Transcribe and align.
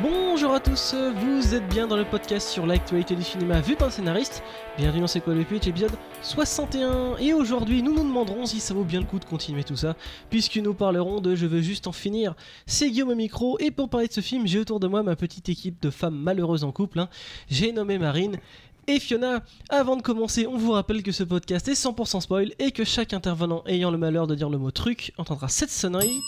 Bonjour 0.00 0.52
à 0.54 0.60
tous, 0.60 0.94
vous 0.94 1.54
êtes 1.54 1.68
bien 1.68 1.86
dans 1.86 1.96
le 1.96 2.04
podcast 2.04 2.48
sur 2.48 2.66
l'actualité 2.66 3.14
du 3.14 3.22
cinéma 3.22 3.60
vu 3.60 3.76
par 3.76 3.88
le 3.88 3.92
scénariste. 3.92 4.42
Bienvenue 4.78 5.02
dans 5.02 5.06
C'est 5.06 5.20
quoi 5.20 5.34
le 5.34 5.44
pitch, 5.44 5.66
épisode 5.66 5.92
61. 6.22 7.18
Et 7.18 7.34
aujourd'hui, 7.34 7.82
nous 7.82 7.94
nous 7.94 8.02
demanderons 8.02 8.46
si 8.46 8.58
ça 8.58 8.74
vaut 8.74 8.84
bien 8.84 9.00
le 9.00 9.06
coup 9.06 9.18
de 9.18 9.24
continuer 9.24 9.64
tout 9.64 9.76
ça, 9.76 9.94
puisque 10.30 10.56
nous 10.56 10.74
parlerons 10.74 11.20
de 11.20 11.34
Je 11.34 11.46
veux 11.46 11.60
juste 11.60 11.86
en 11.86 11.92
finir. 11.92 12.34
C'est 12.66 12.90
Guillaume 12.90 13.10
au 13.10 13.14
micro, 13.14 13.58
et 13.60 13.70
pour 13.70 13.90
parler 13.90 14.08
de 14.08 14.12
ce 14.12 14.22
film, 14.22 14.46
j'ai 14.46 14.58
autour 14.58 14.80
de 14.80 14.88
moi 14.88 15.02
ma 15.02 15.14
petite 15.14 15.48
équipe 15.50 15.80
de 15.82 15.90
femmes 15.90 16.16
malheureuses 16.16 16.64
en 16.64 16.72
couple. 16.72 16.98
hein. 16.98 17.08
J'ai 17.48 17.72
nommé 17.72 17.98
Marine. 17.98 18.38
Et 18.88 18.98
Fiona, 18.98 19.42
avant 19.68 19.96
de 19.96 20.02
commencer, 20.02 20.46
on 20.48 20.56
vous 20.56 20.72
rappelle 20.72 21.04
que 21.04 21.12
ce 21.12 21.22
podcast 21.22 21.68
est 21.68 21.74
100% 21.74 22.20
spoil 22.22 22.52
et 22.58 22.72
que 22.72 22.82
chaque 22.82 23.12
intervenant 23.12 23.62
ayant 23.66 23.92
le 23.92 23.98
malheur 23.98 24.26
de 24.26 24.34
dire 24.34 24.48
le 24.48 24.58
mot 24.58 24.72
truc 24.72 25.12
entendra 25.18 25.48
cette 25.48 25.70
sonnerie 25.70 26.18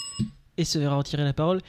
et 0.57 0.65
se 0.65 0.79
verra 0.79 0.96
retirer 0.96 1.25
la 1.25 1.33
parole 1.33 1.61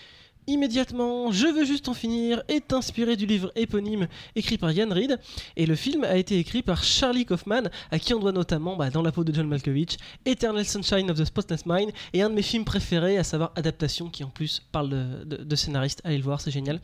immédiatement. 0.48 1.31
Je 1.31 1.48
veux 1.48 1.66
juste 1.66 1.88
en 1.90 1.94
finir 1.94 2.44
est 2.48 2.73
inspiré 2.73 3.16
du 3.16 3.26
livre 3.26 3.52
éponyme 3.55 4.08
écrit 4.36 4.58
par 4.58 4.72
Ian 4.72 4.90
Reid 4.90 5.20
et 5.55 5.66
le 5.66 5.76
film 5.76 6.03
a 6.03 6.17
été 6.17 6.38
écrit 6.38 6.62
par 6.62 6.84
Charlie 6.84 7.26
Kaufman 7.26 7.70
à 7.91 7.99
qui 7.99 8.13
on 8.13 8.20
doit 8.20 8.31
notamment 8.31 8.76
bah, 8.76 8.89
dans 8.89 9.02
la 9.02 9.12
peau 9.12 9.23
de 9.23 9.34
John 9.34 9.48
Malkovich, 9.48 9.98
Eternal 10.26 10.66
Sunshine 10.66 11.09
of 11.12 11.17
the 11.17 11.26
Spotless 11.26 11.66
Mind 11.66 11.91
et 12.13 12.22
un 12.22 12.30
de 12.30 12.36
mes 12.36 12.41
films 12.41 12.66
préférés 12.66 13.17
à 13.17 13.23
savoir 13.23 13.52
Adaptation 13.55 14.09
qui 14.09 14.23
en 14.23 14.30
plus 14.30 14.62
parle 14.72 14.89
de, 14.89 15.38
de, 15.44 15.55
scénariste. 15.55 16.02
Allez 16.03 16.17
le 16.17 16.23
voir, 16.23 16.41
c'est 16.41 16.52
génial. 16.52 16.81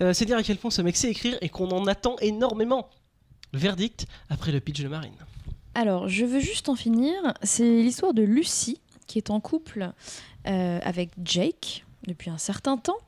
Euh, 0.00 0.12
c'est 0.12 0.24
dire 0.24 0.36
à 0.36 0.42
quel 0.42 0.56
point 0.56 0.70
ce 0.70 0.82
mec 0.82 0.96
sait 0.96 1.10
écrire 1.10 1.36
et 1.40 1.48
qu'on 1.48 1.70
en 1.70 1.86
attend 1.86 2.16
énormément. 2.20 2.88
Verdict 3.52 4.06
après 4.28 4.52
le 4.52 4.60
pitch 4.60 4.82
de 4.82 4.88
Marine. 4.88 5.14
Alors, 5.74 6.08
je 6.08 6.24
veux 6.24 6.40
juste 6.40 6.68
en 6.68 6.74
finir. 6.74 7.14
C'est 7.42 7.82
l'histoire 7.82 8.12
de 8.12 8.22
Lucie 8.22 8.80
qui 9.06 9.18
est 9.18 9.30
en 9.30 9.40
couple 9.40 9.92
euh, 10.46 10.78
avec 10.82 11.10
Jake 11.22 11.84
depuis 12.08 12.30
un 12.30 12.38
certain 12.38 12.76
temps. 12.76 12.98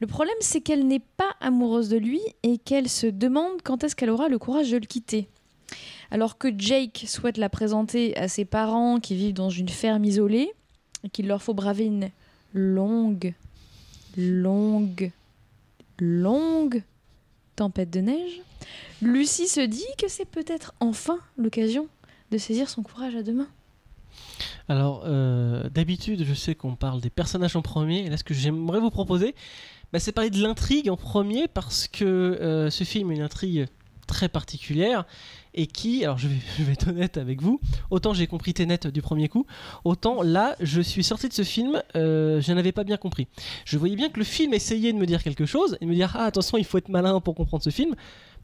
Le 0.00 0.06
problème, 0.06 0.34
c'est 0.40 0.62
qu'elle 0.62 0.86
n'est 0.86 1.02
pas 1.18 1.36
amoureuse 1.40 1.90
de 1.90 1.98
lui 1.98 2.20
et 2.42 2.56
qu'elle 2.56 2.88
se 2.88 3.06
demande 3.06 3.60
quand 3.62 3.84
est-ce 3.84 3.94
qu'elle 3.94 4.08
aura 4.08 4.28
le 4.28 4.38
courage 4.38 4.70
de 4.70 4.78
le 4.78 4.86
quitter. 4.86 5.28
Alors 6.10 6.38
que 6.38 6.48
Jake 6.56 7.04
souhaite 7.06 7.36
la 7.36 7.50
présenter 7.50 8.16
à 8.16 8.26
ses 8.26 8.46
parents 8.46 8.98
qui 8.98 9.14
vivent 9.14 9.34
dans 9.34 9.50
une 9.50 9.68
ferme 9.68 10.04
isolée 10.04 10.50
et 11.04 11.10
qu'il 11.10 11.26
leur 11.26 11.42
faut 11.42 11.54
braver 11.54 11.84
une 11.84 12.10
longue, 12.54 13.34
longue, 14.16 15.12
longue 15.98 16.82
tempête 17.56 17.90
de 17.90 18.00
neige, 18.00 18.40
Lucie 19.02 19.48
se 19.48 19.60
dit 19.60 19.84
que 19.98 20.08
c'est 20.08 20.24
peut-être 20.24 20.74
enfin 20.80 21.18
l'occasion 21.36 21.88
de 22.30 22.38
saisir 22.38 22.68
son 22.68 22.82
courage 22.82 23.16
à 23.16 23.22
deux 23.22 23.32
mains. 23.32 23.48
Alors, 24.68 25.02
euh, 25.04 25.68
d'habitude, 25.70 26.24
je 26.24 26.34
sais 26.34 26.54
qu'on 26.54 26.76
parle 26.76 27.00
des 27.00 27.10
personnages 27.10 27.56
en 27.56 27.62
premier, 27.62 28.00
et 28.00 28.08
là, 28.08 28.16
ce 28.16 28.24
que 28.24 28.34
j'aimerais 28.34 28.80
vous 28.80 28.90
proposer, 28.90 29.34
bah, 29.92 29.98
c'est 29.98 30.12
parler 30.12 30.30
de 30.30 30.40
l'intrigue 30.42 30.88
en 30.90 30.96
premier, 30.96 31.48
parce 31.48 31.88
que 31.88 32.04
euh, 32.04 32.70
ce 32.70 32.84
film 32.84 33.10
a 33.10 33.14
une 33.14 33.22
intrigue 33.22 33.66
très 34.06 34.28
particulière, 34.28 35.04
et 35.54 35.66
qui, 35.66 36.04
alors 36.04 36.18
je 36.18 36.28
vais, 36.28 36.72
être 36.72 36.88
honnête 36.88 37.16
avec 37.16 37.42
vous, 37.42 37.60
autant 37.90 38.12
j'ai 38.14 38.26
compris 38.26 38.54
Tenet 38.54 38.86
du 38.92 39.02
premier 39.02 39.28
coup, 39.28 39.46
autant 39.84 40.22
là, 40.22 40.56
je 40.60 40.80
suis 40.80 41.04
sorti 41.04 41.28
de 41.28 41.32
ce 41.32 41.42
film, 41.42 41.82
euh, 41.96 42.40
je 42.40 42.52
n'avais 42.52 42.72
pas 42.72 42.84
bien 42.84 42.96
compris. 42.96 43.28
Je 43.64 43.78
voyais 43.78 43.96
bien 43.96 44.08
que 44.08 44.18
le 44.18 44.24
film 44.24 44.54
essayait 44.54 44.92
de 44.92 44.98
me 44.98 45.06
dire 45.06 45.22
quelque 45.22 45.46
chose, 45.46 45.76
et 45.80 45.84
de 45.84 45.90
me 45.90 45.94
dire, 45.94 46.14
ah, 46.16 46.24
attention, 46.24 46.58
il 46.58 46.64
faut 46.64 46.78
être 46.78 46.88
malin 46.88 47.20
pour 47.20 47.34
comprendre 47.34 47.62
ce 47.62 47.70
film. 47.70 47.94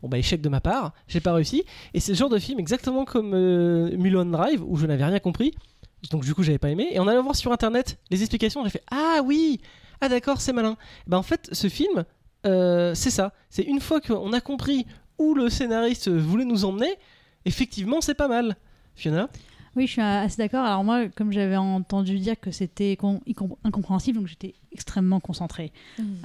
Bon 0.03 0.09
bah 0.09 0.19
échec 0.19 0.41
de 0.41 0.49
ma 0.49 0.61
part, 0.61 0.93
j'ai 1.09 1.21
pas 1.21 1.33
réussi. 1.33 1.65
Et 1.95 2.01
c'est 2.01 2.13
le 2.13 2.19
genre 2.19 2.29
de 2.29 2.39
film 2.39 2.59
exactement 2.59 3.05
comme 3.05 3.33
euh, 3.35 3.97
Mulholland 3.97 4.31
Drive 4.31 4.63
où 4.67 4.77
je 4.77 4.87
n'avais 4.87 5.05
rien 5.05 5.19
compris. 5.19 5.55
Donc 6.11 6.25
du 6.25 6.35
coup 6.35 6.43
j'avais 6.43 6.59
pas 6.59 6.71
aimé. 6.71 6.89
Et 6.91 6.99
en 6.99 7.09
allant 7.09 7.23
voir 7.23 7.37
sur 7.37 7.53
internet 7.53 7.99
les 8.11 8.21
explications, 8.21 8.63
j'ai 8.65 8.71
fait 8.71 8.83
ah 8.91 9.21
oui, 9.25 9.61
ah 10.01 10.09
d'accord 10.09 10.41
c'est 10.41 10.53
malin. 10.53 10.77
Bah 11.07 11.19
en 11.19 11.23
fait 11.23 11.49
ce 11.53 11.69
film 11.69 12.05
euh, 12.47 12.95
c'est 12.95 13.11
ça. 13.11 13.33
C'est 13.51 13.63
une 13.63 13.81
fois 13.81 14.01
qu'on 14.01 14.33
a 14.33 14.41
compris 14.41 14.87
où 15.19 15.35
le 15.35 15.49
scénariste 15.49 16.09
voulait 16.11 16.45
nous 16.45 16.65
emmener, 16.65 16.95
effectivement 17.45 18.01
c'est 18.01 18.15
pas 18.15 18.29
mal. 18.29 18.57
Fiona? 18.95 19.29
Oui, 19.77 19.87
je 19.87 19.93
suis 19.93 20.01
assez 20.01 20.39
d'accord. 20.39 20.65
Alors 20.65 20.83
moi, 20.85 21.07
comme 21.09 21.33
j'avais 21.33 21.57
entendu 21.57 22.19
dire 22.19 22.41
que 22.41 22.51
c'était 22.51 22.97
incompréhensible, 23.63 24.19
donc 24.19 24.27
j'étais 24.27 24.55
extrêmement 24.73 25.21
concentrée. 25.21 25.71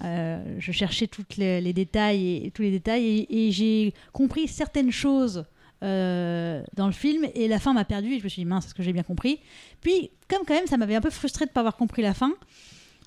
Euh, 0.06 0.56
je 0.58 0.72
cherchais 0.72 1.08
toutes 1.08 1.36
les, 1.36 1.60
les 1.60 1.74
détails 1.74 2.46
et 2.46 2.52
tous 2.52 2.62
les 2.62 2.72
détails 2.72 3.04
et, 3.06 3.48
et 3.48 3.52
j'ai 3.52 3.94
compris 4.14 4.48
certaines 4.48 4.92
choses 4.92 5.44
euh, 5.84 6.64
dans 6.76 6.86
le 6.86 6.94
film 6.94 7.26
et 7.34 7.48
la 7.48 7.60
fin 7.60 7.74
m'a 7.74 7.86
perdu 7.86 8.14
et 8.14 8.20
je 8.20 8.24
me 8.24 8.30
suis 8.30 8.42
dit 8.42 8.46
mince, 8.46 8.68
est-ce 8.68 8.76
que 8.76 8.84
j'ai 8.84 8.94
bien 8.94 9.04
compris? 9.04 9.40
Puis 9.82 10.12
comme 10.30 10.44
quand 10.48 10.54
même 10.54 10.68
ça 10.68 10.78
m'avait 10.78 10.96
un 10.96 11.02
peu 11.02 11.10
frustré 11.10 11.46
de 11.46 11.50
ne 11.50 11.54
pas 11.54 11.62
avoir 11.62 11.76
compris 11.76 12.04
la 12.04 12.14
fin, 12.14 12.32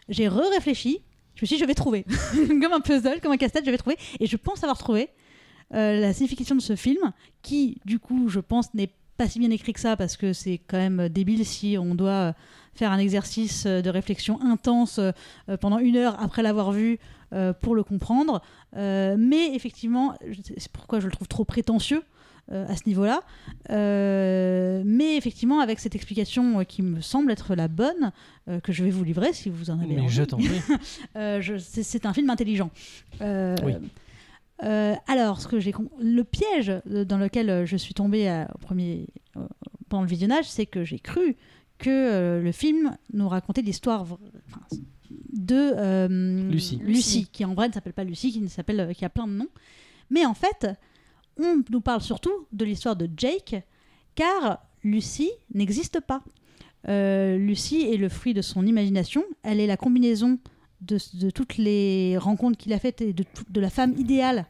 j'ai 0.08 0.28
re-réfléchi. 0.28 1.00
Je 1.36 1.42
me 1.42 1.46
suis 1.46 1.56
dit 1.56 1.60
je 1.60 1.66
vais 1.66 1.74
trouver 1.74 2.04
comme 2.48 2.72
un 2.72 2.80
puzzle, 2.80 3.20
comme 3.22 3.32
un 3.32 3.36
casse-tête, 3.36 3.64
je 3.64 3.70
vais 3.70 3.78
trouver 3.78 3.96
et 4.20 4.26
je 4.26 4.36
pense 4.36 4.62
avoir 4.64 4.76
trouvé 4.76 5.08
euh, 5.72 6.00
la 6.00 6.12
signification 6.12 6.56
de 6.56 6.60
ce 6.60 6.74
film 6.76 7.12
qui 7.42 7.80
du 7.84 7.98
coup 7.98 8.28
je 8.28 8.40
pense 8.40 8.74
n'est 8.74 8.90
pas 9.16 9.28
si 9.28 9.38
bien 9.38 9.50
écrit 9.50 9.72
que 9.72 9.80
ça 9.80 9.96
parce 9.96 10.16
que 10.16 10.32
c'est 10.32 10.58
quand 10.66 10.76
même 10.78 11.08
débile 11.08 11.44
si 11.46 11.76
on 11.78 11.94
doit 11.94 12.10
euh, 12.10 12.32
faire 12.74 12.90
un 12.92 12.98
exercice 12.98 13.64
euh, 13.66 13.80
de 13.82 13.90
réflexion 13.90 14.40
intense 14.42 14.98
euh, 14.98 15.12
euh, 15.48 15.56
pendant 15.56 15.78
une 15.78 15.96
heure 15.96 16.16
après 16.20 16.42
l'avoir 16.42 16.72
vu 16.72 16.98
euh, 17.32 17.52
pour 17.52 17.74
le 17.74 17.82
comprendre. 17.84 18.42
Euh, 18.76 19.16
mais 19.18 19.54
effectivement, 19.54 20.14
c'est 20.56 20.70
pourquoi 20.72 21.00
je 21.00 21.06
le 21.06 21.12
trouve 21.12 21.28
trop 21.28 21.44
prétentieux 21.44 22.02
euh, 22.52 22.66
à 22.68 22.76
ce 22.76 22.82
niveau-là. 22.86 23.20
Euh, 23.70 24.82
mais 24.84 25.16
effectivement, 25.16 25.60
avec 25.60 25.78
cette 25.80 25.94
explication 25.94 26.60
euh, 26.60 26.64
qui 26.64 26.82
me 26.82 27.00
semble 27.00 27.30
être 27.32 27.54
la 27.54 27.68
bonne, 27.68 28.12
euh, 28.48 28.60
que 28.60 28.72
je 28.72 28.84
vais 28.84 28.90
vous 28.90 29.04
livrer 29.04 29.32
si 29.32 29.48
vous 29.50 29.70
en 29.70 29.78
avez 29.80 29.94
Mais 29.94 30.00
envie. 30.02 30.12
je 30.12 30.22
t'en 30.24 30.36
prie. 30.38 30.48
Euh, 31.16 31.40
c'est 31.60 32.06
un 32.06 32.12
film 32.12 32.28
intelligent. 32.30 32.70
Euh, 33.20 33.54
Oui. 33.64 33.74
Euh, 34.64 34.94
alors, 35.06 35.40
ce 35.40 35.48
que 35.48 35.60
j'ai 35.60 35.74
le 36.00 36.22
piège 36.24 36.72
euh, 36.90 37.04
dans 37.04 37.18
lequel 37.18 37.50
euh, 37.50 37.66
je 37.66 37.76
suis 37.76 37.94
tombée 37.94 38.44
au 38.54 38.58
premier, 38.58 39.06
euh, 39.36 39.46
pendant 39.88 40.02
le 40.02 40.08
visionnage, 40.08 40.46
c'est 40.48 40.66
que 40.66 40.84
j'ai 40.84 40.98
cru 40.98 41.36
que 41.78 41.90
euh, 41.90 42.40
le 42.40 42.52
film 42.52 42.96
nous 43.12 43.28
racontait 43.28 43.62
l'histoire 43.62 44.06
de 45.32 45.72
euh, 45.76 46.50
Lucie. 46.50 46.80
Lucie, 46.82 47.26
qui 47.30 47.44
en 47.44 47.54
vrai 47.54 47.68
ne 47.68 47.72
s'appelle 47.72 47.92
pas 47.92 48.04
Lucie, 48.04 48.32
qui 48.32 48.40
ne 48.40 48.48
s'appelle, 48.48 48.80
euh, 48.80 48.92
qui 48.92 49.04
a 49.04 49.10
plein 49.10 49.26
de 49.26 49.32
noms. 49.32 49.48
Mais 50.10 50.24
en 50.24 50.34
fait, 50.34 50.68
on 51.38 51.62
nous 51.68 51.80
parle 51.80 52.00
surtout 52.00 52.46
de 52.52 52.64
l'histoire 52.64 52.96
de 52.96 53.08
Jake, 53.16 53.56
car 54.14 54.64
Lucie 54.82 55.30
n'existe 55.52 56.00
pas. 56.00 56.22
Euh, 56.88 57.36
Lucie 57.36 57.82
est 57.82 57.96
le 57.96 58.08
fruit 58.08 58.34
de 58.34 58.42
son 58.42 58.66
imagination. 58.66 59.24
Elle 59.42 59.60
est 59.60 59.66
la 59.66 59.76
combinaison 59.76 60.38
de, 60.80 60.98
de 61.14 61.30
toutes 61.30 61.56
les 61.56 62.16
rencontres 62.18 62.56
qu'il 62.56 62.72
a 62.72 62.78
faites 62.78 63.00
et 63.00 63.12
de 63.12 63.60
la 63.60 63.70
femme 63.70 63.94
idéale 63.98 64.46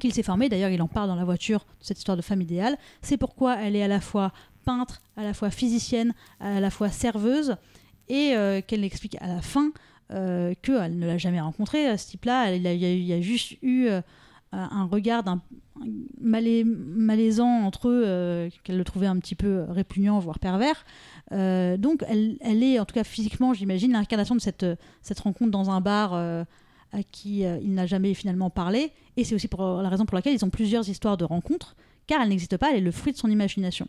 qu'il 0.00 0.12
s'est 0.12 0.22
formée. 0.22 0.48
D'ailleurs, 0.48 0.70
il 0.70 0.80
en 0.82 0.88
parle 0.88 1.08
dans 1.08 1.16
la 1.16 1.24
voiture 1.24 1.60
de 1.80 1.84
cette 1.84 1.98
histoire 1.98 2.16
de 2.16 2.22
femme 2.22 2.40
idéale. 2.40 2.76
C'est 3.00 3.16
pourquoi 3.16 3.56
elle 3.60 3.76
est 3.76 3.82
à 3.82 3.88
la 3.88 4.00
fois 4.00 4.32
peintre, 4.64 5.02
à 5.16 5.22
la 5.22 5.34
fois 5.34 5.50
physicienne, 5.50 6.14
à 6.40 6.60
la 6.60 6.70
fois 6.70 6.88
serveuse, 6.88 7.56
et 8.08 8.34
euh, 8.34 8.60
qu'elle 8.60 8.84
explique 8.84 9.16
à 9.20 9.26
la 9.26 9.42
fin 9.42 9.72
euh, 10.12 10.54
qu'elle 10.62 10.98
ne 10.98 11.06
l'a 11.06 11.18
jamais 11.18 11.40
rencontré, 11.40 11.96
ce 11.96 12.08
type-là. 12.08 12.54
Il, 12.54 12.62
y 12.62 13.12
a- 13.12 13.20
juste 13.20 13.56
eu 13.62 13.86
euh, 13.86 14.00
un 14.52 14.84
regard 14.84 15.24
malaisant 16.20 17.48
entre 17.48 17.88
eux, 17.88 18.50
qu'elle 18.64 18.76
le 18.76 18.84
trouvait 18.84 19.06
un 19.06 19.18
petit 19.18 19.34
peu 19.34 19.64
répugnant, 19.68 20.18
voire 20.18 20.38
pervers. 20.38 20.84
Donc, 21.30 22.04
elle, 22.06 22.62
est, 22.62 22.78
en 22.78 22.84
tout 22.84 22.94
cas 22.94 23.04
physiquement, 23.04 23.54
j'imagine, 23.54 23.92
l'incarnation 23.92 24.34
de 24.34 24.40
cette, 24.40 25.20
rencontre 25.20 25.50
dans 25.50 25.70
un 25.70 25.80
bar 25.80 26.44
à 26.92 27.02
qui 27.02 27.44
euh, 27.44 27.58
il 27.62 27.74
n'a 27.74 27.86
jamais 27.86 28.14
finalement 28.14 28.50
parlé. 28.50 28.92
Et 29.16 29.24
c'est 29.24 29.34
aussi 29.34 29.48
pour 29.48 29.82
la 29.82 29.88
raison 29.88 30.06
pour 30.06 30.14
laquelle 30.16 30.34
ils 30.34 30.44
ont 30.44 30.50
plusieurs 30.50 30.88
histoires 30.88 31.16
de 31.16 31.24
rencontres, 31.24 31.74
car 32.06 32.22
elle 32.22 32.28
n'existe 32.28 32.56
pas, 32.56 32.70
elle 32.70 32.78
est 32.78 32.80
le 32.80 32.92
fruit 32.92 33.12
de 33.12 33.18
son 33.18 33.28
imagination. 33.28 33.88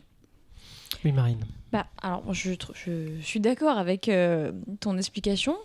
Oui 1.04 1.12
Marine. 1.12 1.44
Bah, 1.72 1.86
alors, 2.00 2.32
je, 2.32 2.52
suis 3.20 3.40
d'accord 3.40 3.78
avec 3.78 4.08
euh, 4.08 4.52
ton 4.80 4.96
explication. 4.96 5.56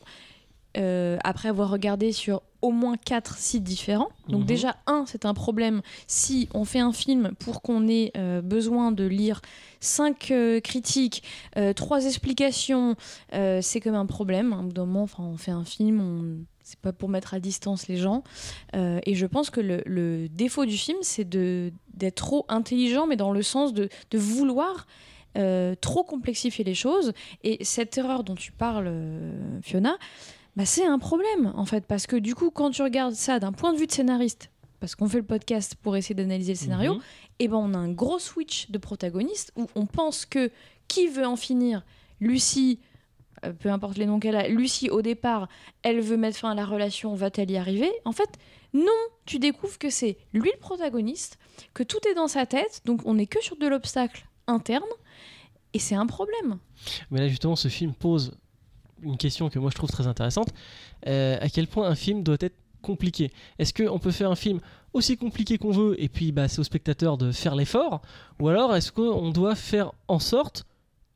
Euh, 0.78 1.18
après 1.24 1.50
avoir 1.50 1.72
regardé 1.72 2.12
sur 2.12 2.44
au 2.62 2.72
moins 2.72 2.96
quatre 2.96 3.38
sites 3.38 3.64
différents. 3.64 4.10
Donc 4.28 4.42
Mhm. 4.42 4.46
déjà, 4.46 4.76
un, 4.86 5.06
c'est 5.08 5.26
un 5.26 5.34
problème 5.34 5.82
si 6.06 6.48
on 6.54 6.64
fait 6.64 6.80
un 6.80 6.94
film 6.94 7.32
pour 7.40 7.64
qu'on 7.64 7.88
ait 7.88 8.12
euh, 8.16 8.42
besoin 8.42 8.92
de 8.92 9.04
lire 9.06 9.42
cinq 9.80 10.30
euh, 10.30 10.60
critiques, 10.60 11.24
euh, 11.58 11.74
trois 11.74 12.06
explications, 12.06 12.96
euh, 13.34 13.62
c'est 13.64 13.80
comme 13.80 13.96
un 13.96 14.06
problème. 14.06 14.54
À 14.54 14.58
un 14.58 14.64
bout 14.64 14.74
d'un 14.74 14.86
moment, 14.86 15.04
enfin, 15.04 15.24
on 15.24 15.38
fait 15.38 15.52
un 15.52 15.66
film, 15.66 16.02
on... 16.02 16.46
c'est 16.70 16.80
pas 16.80 16.94
pour 16.94 17.10
mettre 17.10 17.34
à 17.34 17.40
distance 17.40 17.88
les 17.88 17.98
gens. 17.98 18.24
Euh, 18.76 19.00
et 19.06 19.16
je 19.16 19.26
pense 19.26 19.50
que 19.50 19.60
le, 19.60 19.82
le 19.86 20.30
défaut 20.30 20.66
du 20.66 20.78
film, 20.78 21.00
c'est 21.02 21.28
d'être 21.28 22.16
trop 22.16 22.46
intelligent, 22.48 23.08
mais 23.08 23.16
dans 23.16 23.32
le 23.32 23.42
sens 23.42 23.74
de, 23.74 23.90
de 24.12 24.18
vouloir 24.20 24.86
euh, 25.38 25.74
trop 25.82 26.04
complexifier 26.04 26.64
les 26.64 26.76
choses. 26.76 27.14
Et 27.44 27.64
cette 27.64 27.98
erreur 27.98 28.24
dont 28.24 28.36
tu 28.36 28.52
parles, 28.52 28.88
euh, 28.88 29.60
Fiona, 29.64 29.98
bah, 30.56 30.66
c'est 30.66 30.86
un 30.86 31.00
problème, 31.00 31.52
en 31.56 31.66
fait, 31.66 31.86
parce 31.88 32.06
que 32.06 32.16
du 32.16 32.36
coup, 32.36 32.52
quand 32.52 32.70
tu 32.70 32.84
regardes 32.84 33.16
ça 33.16 33.40
d'un 33.40 33.52
point 33.52 33.74
de 33.74 33.80
vue 33.80 33.88
de 33.88 33.92
scénariste, 33.92 34.52
parce 34.80 34.96
qu'on 34.96 35.10
fait 35.10 35.18
le 35.18 35.26
podcast 35.26 35.76
pour 35.82 35.98
essayer 35.98 36.16
d'analyser 36.16 36.54
le 36.54 36.58
scénario, 36.58 37.00
et 37.40 37.48
ben 37.48 37.58
on 37.58 37.74
a 37.74 37.78
un 37.78 37.92
gros 37.92 38.20
switch 38.20 38.70
de 38.70 38.78
protagonistes 38.78 39.52
où 39.56 39.66
on 39.76 39.86
pense 39.86 40.26
que 40.26 40.52
qui 40.88 41.08
veut 41.08 41.26
en 41.26 41.36
finir 41.36 41.84
Lucie, 42.20 42.80
euh, 43.46 43.54
peu 43.54 43.70
importe 43.70 43.98
les 43.98 44.06
noms 44.06 44.20
qu'elle 44.20 44.36
a, 44.36 44.48
Lucie, 44.48 44.90
au 44.90 45.02
départ, 45.02 45.48
elle 45.84 46.02
veut 46.02 46.18
mettre 46.18 46.38
fin 46.38 46.52
à 46.52 46.56
la 46.56 46.66
relation, 46.66 47.14
va-t-elle 47.16 47.52
y 47.52 47.58
arriver? 47.58 47.92
En 48.06 48.12
fait, 48.12 48.30
non, 48.74 48.86
tu 49.26 49.40
découvres 49.40 49.78
que 49.78 49.90
c'est 49.90 50.18
lui 50.34 50.52
le 50.54 50.60
protagoniste, 50.60 51.40
que 51.74 51.84
tout 51.84 52.00
est 52.10 52.14
dans 52.14 52.28
sa 52.28 52.46
tête, 52.46 52.82
donc 52.86 53.02
on 53.06 53.16
n'est 53.16 53.28
que 53.28 53.42
sur 53.42 53.58
de 53.58 53.68
l'obstacle 53.68 54.26
interne, 54.48 54.84
et 55.74 55.80
c'est 55.80 55.96
un 55.96 56.08
problème. 56.08 56.58
Mais 57.12 57.20
là, 57.20 57.28
justement, 57.28 57.56
ce 57.56 57.68
film 57.68 57.94
pose 57.94 58.34
une 59.02 59.18
question 59.18 59.50
que 59.50 59.60
moi 59.60 59.70
je 59.70 59.76
trouve 59.76 59.90
très 59.90 60.08
intéressante. 60.08 60.50
Euh, 61.08 61.38
à 61.40 61.50
quel 61.50 61.68
point 61.68 61.88
un 61.88 61.96
film 61.96 62.24
doit 62.24 62.38
être 62.40 62.58
compliqué? 62.82 63.32
Est-ce 63.58 63.74
qu'on 63.74 64.00
peut 64.00 64.12
faire 64.12 64.32
un 64.32 64.36
film 64.36 64.60
aussi 64.94 65.18
compliqué 65.18 65.58
qu'on 65.58 65.72
veut 65.72 66.02
et 66.02 66.10
puis 66.10 66.32
bah, 66.32 66.48
c'est 66.48 66.60
au 66.60 66.64
spectateur 66.64 67.18
de 67.18 67.32
faire 67.32 67.56
l'effort? 67.56 68.02
Ou 68.40 68.50
alors 68.50 68.76
est-ce 68.76 68.92
qu'on 68.92 69.32
doit 69.32 69.56
faire 69.56 69.92
en 70.08 70.20
sorte 70.20 70.66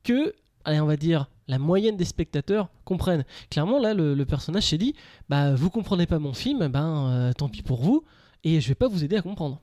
que, 0.03 0.33
allez, 0.65 0.79
on 0.79 0.85
va 0.85 0.97
dire, 0.97 1.29
la 1.47 1.59
moyenne 1.59 1.97
des 1.97 2.05
spectateurs 2.05 2.69
comprennent 2.85 3.25
Clairement, 3.49 3.79
là, 3.79 3.93
le, 3.93 4.13
le 4.15 4.25
personnage 4.25 4.63
s'est 4.67 4.77
dit 4.77 4.93
bah, 5.29 5.53
Vous 5.55 5.69
comprenez 5.69 6.05
pas 6.05 6.19
mon 6.19 6.33
film, 6.33 6.67
ben 6.67 7.07
euh, 7.09 7.33
tant 7.33 7.49
pis 7.49 7.61
pour 7.63 7.81
vous, 7.81 8.03
et 8.43 8.61
je 8.61 8.67
vais 8.69 8.75
pas 8.75 8.87
vous 8.87 9.03
aider 9.03 9.15
à 9.17 9.21
comprendre. 9.21 9.59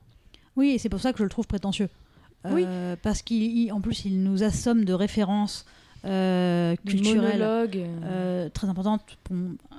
Oui, 0.55 0.69
et 0.71 0.77
c'est 0.77 0.89
pour 0.89 0.99
ça 0.99 1.11
que 1.13 1.19
je 1.19 1.23
le 1.23 1.29
trouve 1.29 1.47
prétentieux. 1.47 1.89
Oui. 2.49 2.63
Euh, 2.65 2.95
Parce 3.01 3.21
qu'en 3.21 3.81
plus, 3.81 4.05
il 4.05 4.21
nous 4.23 4.43
assomme 4.43 4.83
de 4.85 4.93
références 4.93 5.65
euh, 6.05 6.75
culturelles 6.85 8.49
très 8.53 8.67
importantes. 8.67 9.17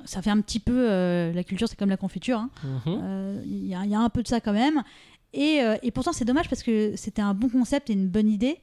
Ça 0.04 0.22
fait 0.22 0.30
un 0.30 0.40
petit 0.40 0.60
peu. 0.60 0.86
euh, 0.90 1.32
la 1.32 1.44
culture, 1.44 1.68
c'est 1.68 1.76
comme 1.78 1.90
la 1.90 1.96
confiture. 1.96 2.38
hein. 2.38 2.50
Mhm. 2.64 3.00
Euh, 3.02 3.42
Il 3.44 3.66
y, 3.66 3.74
a- 3.74 3.84
il 3.84 3.90
y 3.90 3.94
a 3.94 4.00
un 4.00 4.08
peu 4.08 4.22
de 4.22 4.28
ça 4.28 4.40
quand 4.40 4.52
même. 4.52 4.82
Et, 5.34 5.60
euh, 5.62 5.76
et 5.82 5.90
pourtant, 5.90 6.12
c'est 6.12 6.24
dommage 6.24 6.48
parce 6.48 6.62
que 6.62 6.92
c'était 6.96 7.22
un 7.22 7.34
bon 7.34 7.48
concept 7.48 7.90
et 7.90 7.94
une 7.94 8.08
bonne 8.08 8.28
idée. 8.28 8.58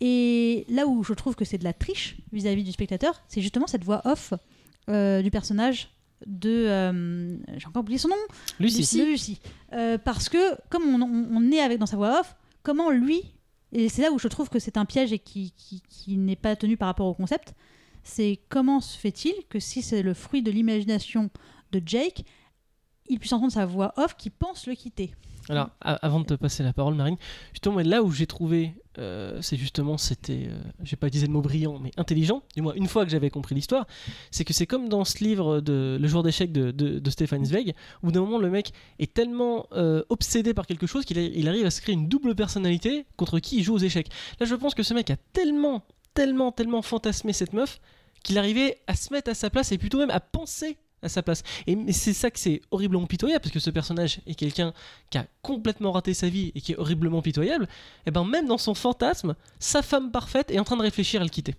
Et 0.00 0.64
là 0.68 0.86
où 0.86 1.02
je 1.04 1.12
trouve 1.14 1.34
que 1.36 1.44
c'est 1.44 1.58
de 1.58 1.64
la 1.64 1.72
triche 1.72 2.16
vis-à-vis 2.32 2.64
du 2.64 2.72
spectateur, 2.72 3.22
c'est 3.28 3.40
justement 3.40 3.66
cette 3.66 3.84
voix 3.84 4.00
off 4.04 4.34
euh, 4.88 5.22
du 5.22 5.30
personnage 5.30 5.90
de. 6.26 6.50
euh, 6.68 7.36
J'ai 7.56 7.66
encore 7.66 7.80
oublié 7.82 7.98
son 7.98 8.08
nom 8.08 8.16
Lucie. 9.04 9.40
Euh, 9.72 9.98
parce 9.98 10.28
que, 10.28 10.38
comme 10.70 10.82
on, 10.82 11.00
on- 11.02 11.28
on 11.32 11.52
est 11.52 11.60
avec 11.60 11.78
dans 11.78 11.86
sa 11.86 11.96
voix 11.96 12.20
off, 12.20 12.34
comment 12.62 12.90
lui. 12.90 13.22
Et 13.72 13.88
c'est 13.88 14.02
là 14.02 14.10
où 14.10 14.18
je 14.18 14.26
trouve 14.28 14.48
que 14.48 14.58
c'est 14.58 14.76
un 14.76 14.84
piège 14.84 15.12
et 15.12 15.18
qui, 15.20 15.52
qui, 15.56 15.80
qui 15.88 16.16
n'est 16.16 16.34
pas 16.36 16.56
tenu 16.56 16.76
par 16.76 16.88
rapport 16.88 17.06
au 17.06 17.14
concept. 17.14 17.54
C'est 18.02 18.40
comment 18.48 18.80
se 18.80 18.98
fait-il 18.98 19.34
que 19.48 19.60
si 19.60 19.82
c'est 19.82 20.02
le 20.02 20.14
fruit 20.14 20.42
de 20.42 20.50
l'imagination 20.50 21.30
de 21.70 21.80
Jake, 21.84 22.24
il 23.08 23.18
puisse 23.20 23.32
entendre 23.32 23.52
sa 23.52 23.66
voix 23.66 23.92
off 23.96 24.16
qui 24.16 24.30
pense 24.30 24.66
le 24.66 24.74
quitter? 24.74 25.12
Alors, 25.48 25.70
avant 25.80 26.20
de 26.20 26.26
te 26.26 26.34
passer 26.34 26.62
la 26.62 26.72
parole, 26.72 26.94
Marine, 26.94 27.16
justement, 27.52 27.78
là 27.78 28.02
où 28.02 28.12
j'ai 28.12 28.26
trouvé, 28.26 28.74
euh, 28.98 29.40
c'est 29.40 29.56
justement, 29.56 29.96
c'était, 29.96 30.48
euh, 30.48 30.58
j'ai 30.82 30.96
pas 30.96 31.06
utilisé 31.06 31.26
le 31.26 31.32
mot 31.32 31.40
brillant, 31.40 31.78
mais 31.78 31.90
intelligent, 31.96 32.42
du 32.54 32.62
moins 32.62 32.74
une 32.74 32.86
fois 32.86 33.04
que 33.04 33.10
j'avais 33.10 33.30
compris 33.30 33.54
l'histoire, 33.54 33.86
c'est 34.30 34.44
que 34.44 34.52
c'est 34.52 34.66
comme 34.66 34.88
dans 34.88 35.04
ce 35.04 35.24
livre 35.24 35.60
de 35.60 35.98
Le 36.00 36.08
jour 36.08 36.22
d'échecs 36.22 36.52
de, 36.52 37.10
Stéphane 37.10 37.44
Zweig, 37.44 37.74
où 38.02 38.12
d'un 38.12 38.20
moment 38.20 38.38
le 38.38 38.50
mec 38.50 38.72
est 38.98 39.12
tellement 39.12 39.66
euh, 39.72 40.02
obsédé 40.08 40.54
par 40.54 40.66
quelque 40.66 40.86
chose 40.86 41.04
qu'il 41.04 41.48
arrive 41.48 41.66
à 41.66 41.70
se 41.70 41.80
créer 41.80 41.94
une 41.94 42.08
double 42.08 42.34
personnalité 42.34 43.06
contre 43.16 43.38
qui 43.38 43.58
il 43.58 43.62
joue 43.62 43.74
aux 43.74 43.78
échecs. 43.78 44.08
Là, 44.38 44.46
je 44.46 44.54
pense 44.54 44.74
que 44.74 44.82
ce 44.82 44.94
mec 44.94 45.10
a 45.10 45.16
tellement, 45.32 45.82
tellement, 46.14 46.52
tellement 46.52 46.82
fantasmé 46.82 47.32
cette 47.32 47.52
meuf 47.52 47.80
qu'il 48.22 48.38
arrivait 48.38 48.78
à 48.86 48.94
se 48.94 49.12
mettre 49.12 49.30
à 49.30 49.34
sa 49.34 49.50
place 49.50 49.72
et 49.72 49.78
plutôt 49.78 49.98
même 49.98 50.10
à 50.10 50.20
penser 50.20 50.76
à 51.02 51.08
sa 51.08 51.22
place. 51.22 51.42
Et 51.66 51.76
c'est 51.92 52.12
ça 52.12 52.30
que 52.30 52.38
c'est 52.38 52.60
horriblement 52.70 53.06
pitoyable, 53.06 53.40
parce 53.42 53.52
que 53.52 53.60
ce 53.60 53.70
personnage 53.70 54.20
est 54.26 54.34
quelqu'un 54.34 54.72
qui 55.10 55.18
a 55.18 55.26
complètement 55.42 55.92
raté 55.92 56.14
sa 56.14 56.28
vie 56.28 56.52
et 56.54 56.60
qui 56.60 56.72
est 56.72 56.76
horriblement 56.76 57.22
pitoyable, 57.22 57.68
et 58.06 58.10
ben 58.10 58.24
même 58.24 58.46
dans 58.46 58.58
son 58.58 58.74
fantasme, 58.74 59.34
sa 59.58 59.82
femme 59.82 60.10
parfaite 60.10 60.50
est 60.50 60.58
en 60.58 60.64
train 60.64 60.76
de 60.76 60.82
réfléchir 60.82 61.20
à 61.20 61.24
le 61.24 61.30
quitter. 61.30 61.54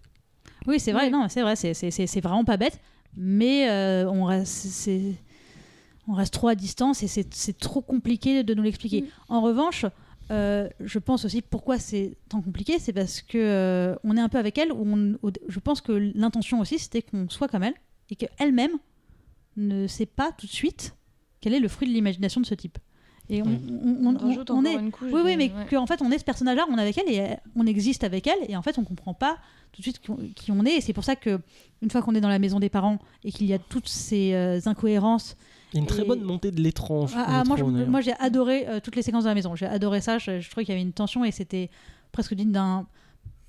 Oui, 0.67 0.79
c'est 0.79 0.91
vrai, 0.91 1.05
Ouais. 1.05 1.09
non, 1.09 1.27
c'est 1.29 1.41
vrai, 1.41 1.55
c'est- 1.55 2.21
vraiment 2.21 2.45
pas 2.45 2.57
bête, 2.57 2.79
mais 3.17 3.67
euh, 3.69 4.07
on, 4.09 4.25
reste, 4.25 4.53
c'est- 4.67 5.15
on 6.07 6.13
reste 6.13 6.33
trop 6.33 6.47
à 6.49 6.55
distance 6.55 7.01
et 7.03 7.07
c'est 7.07 7.57
trop 7.57 7.81
compliqué 7.81 8.43
de 8.43 8.53
nous 8.53 8.63
l'expliquer. 8.63 9.01
Mm. 9.01 9.05
En 9.29 9.41
revanche, 9.41 9.85
euh, 10.29 10.69
je 10.79 10.99
pense 10.99 11.25
aussi 11.25 11.41
pourquoi 11.41 11.79
c'est 11.79 12.15
tant 12.29 12.41
compliqué, 12.41 12.77
c'est 12.79 12.93
parce 12.93 13.21
que 13.21 13.37
euh, 13.39 13.95
on 14.03 14.15
est 14.17 14.21
un 14.21 14.29
peu 14.29 14.37
avec 14.37 14.57
elle, 14.59 14.71
où 14.71 14.85
on- 15.23 15.31
je 15.47 15.59
pense 15.59 15.81
que 15.81 15.91
l'intention 16.15 16.59
aussi 16.59 16.77
c'était 16.79 17.01
qu'on 17.01 17.27
soit 17.27 17.47
comme 17.47 17.63
elle 17.63 17.73
et 18.11 18.15
qu'elle-même 18.15 18.71
ne 19.57 19.87
sait 19.87 20.05
pas 20.05 20.31
tout 20.37 20.45
de 20.47 20.51
suite 20.51 20.95
quel 21.41 21.53
est 21.53 21.59
le 21.59 21.67
fruit 21.67 21.87
de 21.87 21.93
l'imagination 21.93 22.39
de 22.41 22.45
ce 22.45 22.53
type. 22.55 22.77
Et 23.29 23.41
on, 23.41 23.45
Oui. 23.45 23.59
on- 24.03 24.15
on- 24.49 24.65
est, 24.65 24.73
une 24.73 24.91
couche 24.91 25.09
oui, 25.11 25.21
oui, 25.23 25.37
mais 25.37 25.51
ouais. 25.51 25.65
qu'en 25.69 25.85
fait, 25.85 26.01
on 26.01 26.11
est 26.11 26.17
ce 26.19 26.23
personnage-là, 26.23 26.65
on 26.69 26.77
est 26.77 26.81
avec 26.81 26.97
elle 26.97 27.09
et 27.09 27.19
euh, 27.21 27.33
on 27.55 27.65
existe 27.65 28.03
avec 28.03 28.27
elle, 28.27 28.39
et 28.49 28.57
en 28.57 28.61
fait, 28.61 28.77
on 28.77 28.83
comprend 28.83 29.13
pas 29.13 29.37
tout 29.71 29.79
de 29.81 29.83
suite 29.83 30.01
qui 30.35 30.51
on, 30.51 30.65
est. 30.65 30.71
Et 30.77 30.81
c'est 30.81 30.91
pour 30.91 31.05
ça 31.05 31.15
que 31.15 31.39
une 31.81 31.89
fois 31.89 32.01
qu'on 32.01 32.13
est 32.13 32.19
dans 32.19 32.27
la 32.29 32.39
maison 32.39 32.59
des 32.59 32.67
parents 32.69 32.99
et 33.23 33.31
qu'il 33.31 33.47
y 33.47 33.53
a 33.53 33.59
toutes 33.59 33.87
ces 33.87 34.33
euh, 34.33 34.59
incohérences, 34.65 35.37
Il 35.71 35.77
y 35.77 35.79
a 35.79 35.81
une 35.81 35.87
très 35.87 36.01
Et- 36.01 36.05
bonne 36.05 36.21
montée 36.23 36.51
de 36.51 36.59
l'étrange. 36.61 37.13
Ah, 37.15 37.23
ah, 37.25 37.43
d'ailleurs. 37.45 37.87
moi, 37.87 38.01
j'ai 38.01 38.13
adoré 38.19 38.67
euh, 38.67 38.79
toutes 38.83 38.97
les 38.97 39.01
séquences 39.01 39.23
de 39.23 39.29
la 39.29 39.35
maison. 39.35 39.55
J'ai 39.55 39.65
adoré 39.67 40.01
ça. 40.01 40.17
Je, 40.17 40.41
je 40.41 40.49
trouvais 40.49 40.65
qu'il 40.65 40.73
y 40.73 40.77
avait 40.77 40.85
une 40.85 40.91
tension 40.91 41.23
et 41.23 41.31
c'était 41.31 41.69
presque 42.11 42.33
digne 42.33 42.51
d'un 42.51 42.85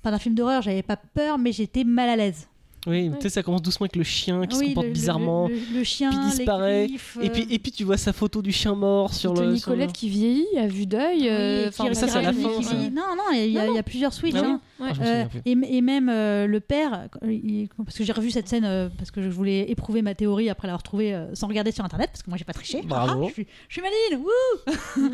pas 0.01 0.11
d'un 0.11 0.19
film 0.19 0.33
d'horreur. 0.33 0.61
J'avais 0.61 0.83
pas 0.83 0.95
peur, 0.95 1.37
mais 1.37 1.51
j'étais 1.51 1.83
mal 1.83 2.07
à 2.09 2.15
l'aise. 2.15 2.47
Oui, 2.85 3.07
Ouais. 3.07 3.15
tu 3.15 3.21
sais, 3.23 3.29
ça 3.29 3.43
commence 3.43 3.61
doucement 3.61 3.85
avec 3.85 3.95
le 3.95 4.03
chien 4.03 4.45
qui 4.45 4.55
se 4.55 4.59
Oui, 4.59 4.67
comporte 4.69 4.85
le- 4.85 4.89
le- 4.89 4.93
bizarrement. 4.93 5.47
Le, 5.47 5.55
le 5.77 5.83
chien, 5.85 6.09
les 6.11 6.29
disparaît, 6.35 6.87
griffes, 6.87 7.17
Et 7.21 7.29
puis, 7.29 7.41
euh, 7.43 7.45
et 7.49 7.59
puis 7.59 7.71
tu 7.71 7.83
vois 7.85 7.95
sa 7.95 8.11
photo 8.11 8.41
du 8.41 8.51
chien 8.51 8.75
mort 8.75 9.13
sur 9.13 9.33
le. 9.33 9.55
sur 9.55 9.69
le- 9.71 9.75
Colette 9.77 9.93
qui 9.93 10.09
vieillit 10.09 10.57
à 10.57 10.67
vue 10.67 10.85
d'œil. 10.85 11.29
euh, 11.29 11.65
oui, 11.79 11.89
qui- 11.89 11.95
ça, 11.95 12.07
c'est 12.09 12.17
à 12.17 12.21
la 12.21 12.33
qui- 12.33 12.41
fin, 12.41 12.49
qui- 12.57 12.63
ça. 12.65 12.73
Non, 12.75 13.15
non, 13.17 13.23
il 13.33 13.51
y 13.51 13.57
a- 13.57 13.67
il 13.67 13.77
y, 13.77 13.81
plusieurs 13.83 14.13
switches. 14.13 14.35
Ah 14.37 14.41
oui 14.43 14.51
hein. 14.51 14.61
Ouais. 14.81 14.89
Ah, 14.99 15.03
Euh, 15.05 15.23
et, 15.45 15.51
et 15.77 15.81
même 15.81 16.09
euh, 16.09 16.45
le 16.45 16.59
père, 16.59 17.07
il- 17.25 17.69
parce 17.85 17.97
que 17.97 18.03
j'ai 18.03 18.11
revu 18.11 18.31
cette 18.31 18.49
scène 18.49 18.89
parce 18.97 19.11
que 19.11 19.21
je 19.21 19.29
voulais 19.29 19.69
éprouver 19.71 20.01
ma 20.01 20.13
théorie 20.13 20.49
après 20.49 20.67
l'avoir 20.67 20.83
trouvée 20.83 21.13
euh, 21.15 21.33
sans 21.35 21.47
regarder 21.47 21.71
sur 21.71 21.85
internet, 21.85 22.09
parce 22.11 22.23
que 22.23 22.29
moi 22.29 22.37
j'ai 22.37 22.43
pas 22.43 22.51
triché. 22.53 22.81
Bravo. 22.83 23.23
Ah, 23.23 23.27
je, 23.29 23.33
suis, 23.33 23.47
je 23.69 23.73
suis 23.73 23.81
maline, 23.81 24.25
wouh 24.25 25.09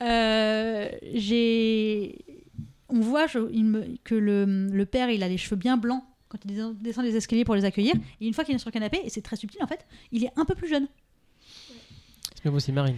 J'ai. 1.14 2.18
On 2.88 3.00
voit 3.00 3.26
je- 3.26 3.50
il 3.52 3.64
me- 3.64 3.84
que 4.04 4.14
le, 4.14 4.44
le 4.70 4.86
père 4.86 5.10
il 5.10 5.22
a 5.22 5.28
les 5.28 5.38
cheveux 5.38 5.56
bien 5.56 5.76
blancs 5.76 6.02
quand 6.36 6.48
il 6.50 6.76
descend- 6.82 7.04
les 7.04 7.16
escaliers 7.16 7.44
pour 7.44 7.54
les 7.54 7.64
accueillir. 7.64 7.94
Et 8.20 8.26
une 8.26 8.34
fois 8.34 8.44
qu'il 8.44 8.54
est 8.54 8.58
sur 8.58 8.68
le 8.68 8.72
canapé, 8.72 9.00
et 9.04 9.10
c'est 9.10 9.22
très 9.22 9.36
subtil 9.36 9.62
en 9.62 9.66
fait, 9.66 9.86
il 10.12 10.24
est 10.24 10.30
un 10.36 10.44
peu 10.44 10.54
plus 10.54 10.68
jeune. 10.68 10.86
C'est 12.34 12.42
bien 12.42 12.52
aussi, 12.52 12.70
Marine. 12.72 12.96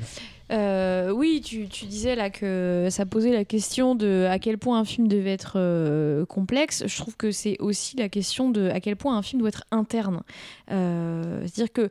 Euh, 0.51 1.11
oui, 1.11 1.41
tu, 1.45 1.69
tu 1.69 1.85
disais 1.87 2.17
là 2.17 2.29
que 2.29 2.89
ça 2.91 3.07
posait 3.07 3.31
la 3.33 3.45
question 3.45 3.95
de 3.95 4.27
à 4.29 4.39
quel 4.39 4.59
point 4.59 4.81
un 4.81 4.85
film 4.85 5.07
devait 5.07 5.33
être 5.33 5.53
euh, 5.57 6.27
complexe. 6.27 6.85
Je 6.87 6.97
trouve 6.97 7.17
que 7.17 7.31
c'est 7.31 7.57
aussi 7.61 7.97
la 7.97 8.09
question 8.09 8.51
de 8.51 8.69
à 8.71 8.81
quel 8.81 8.97
point 8.97 9.17
un 9.17 9.23
film 9.23 9.41
doit 9.41 9.49
être 9.51 9.65
interne. 9.71 10.23
Euh, 10.71 11.43
C'est-à-dire 11.43 11.73
que 11.73 11.91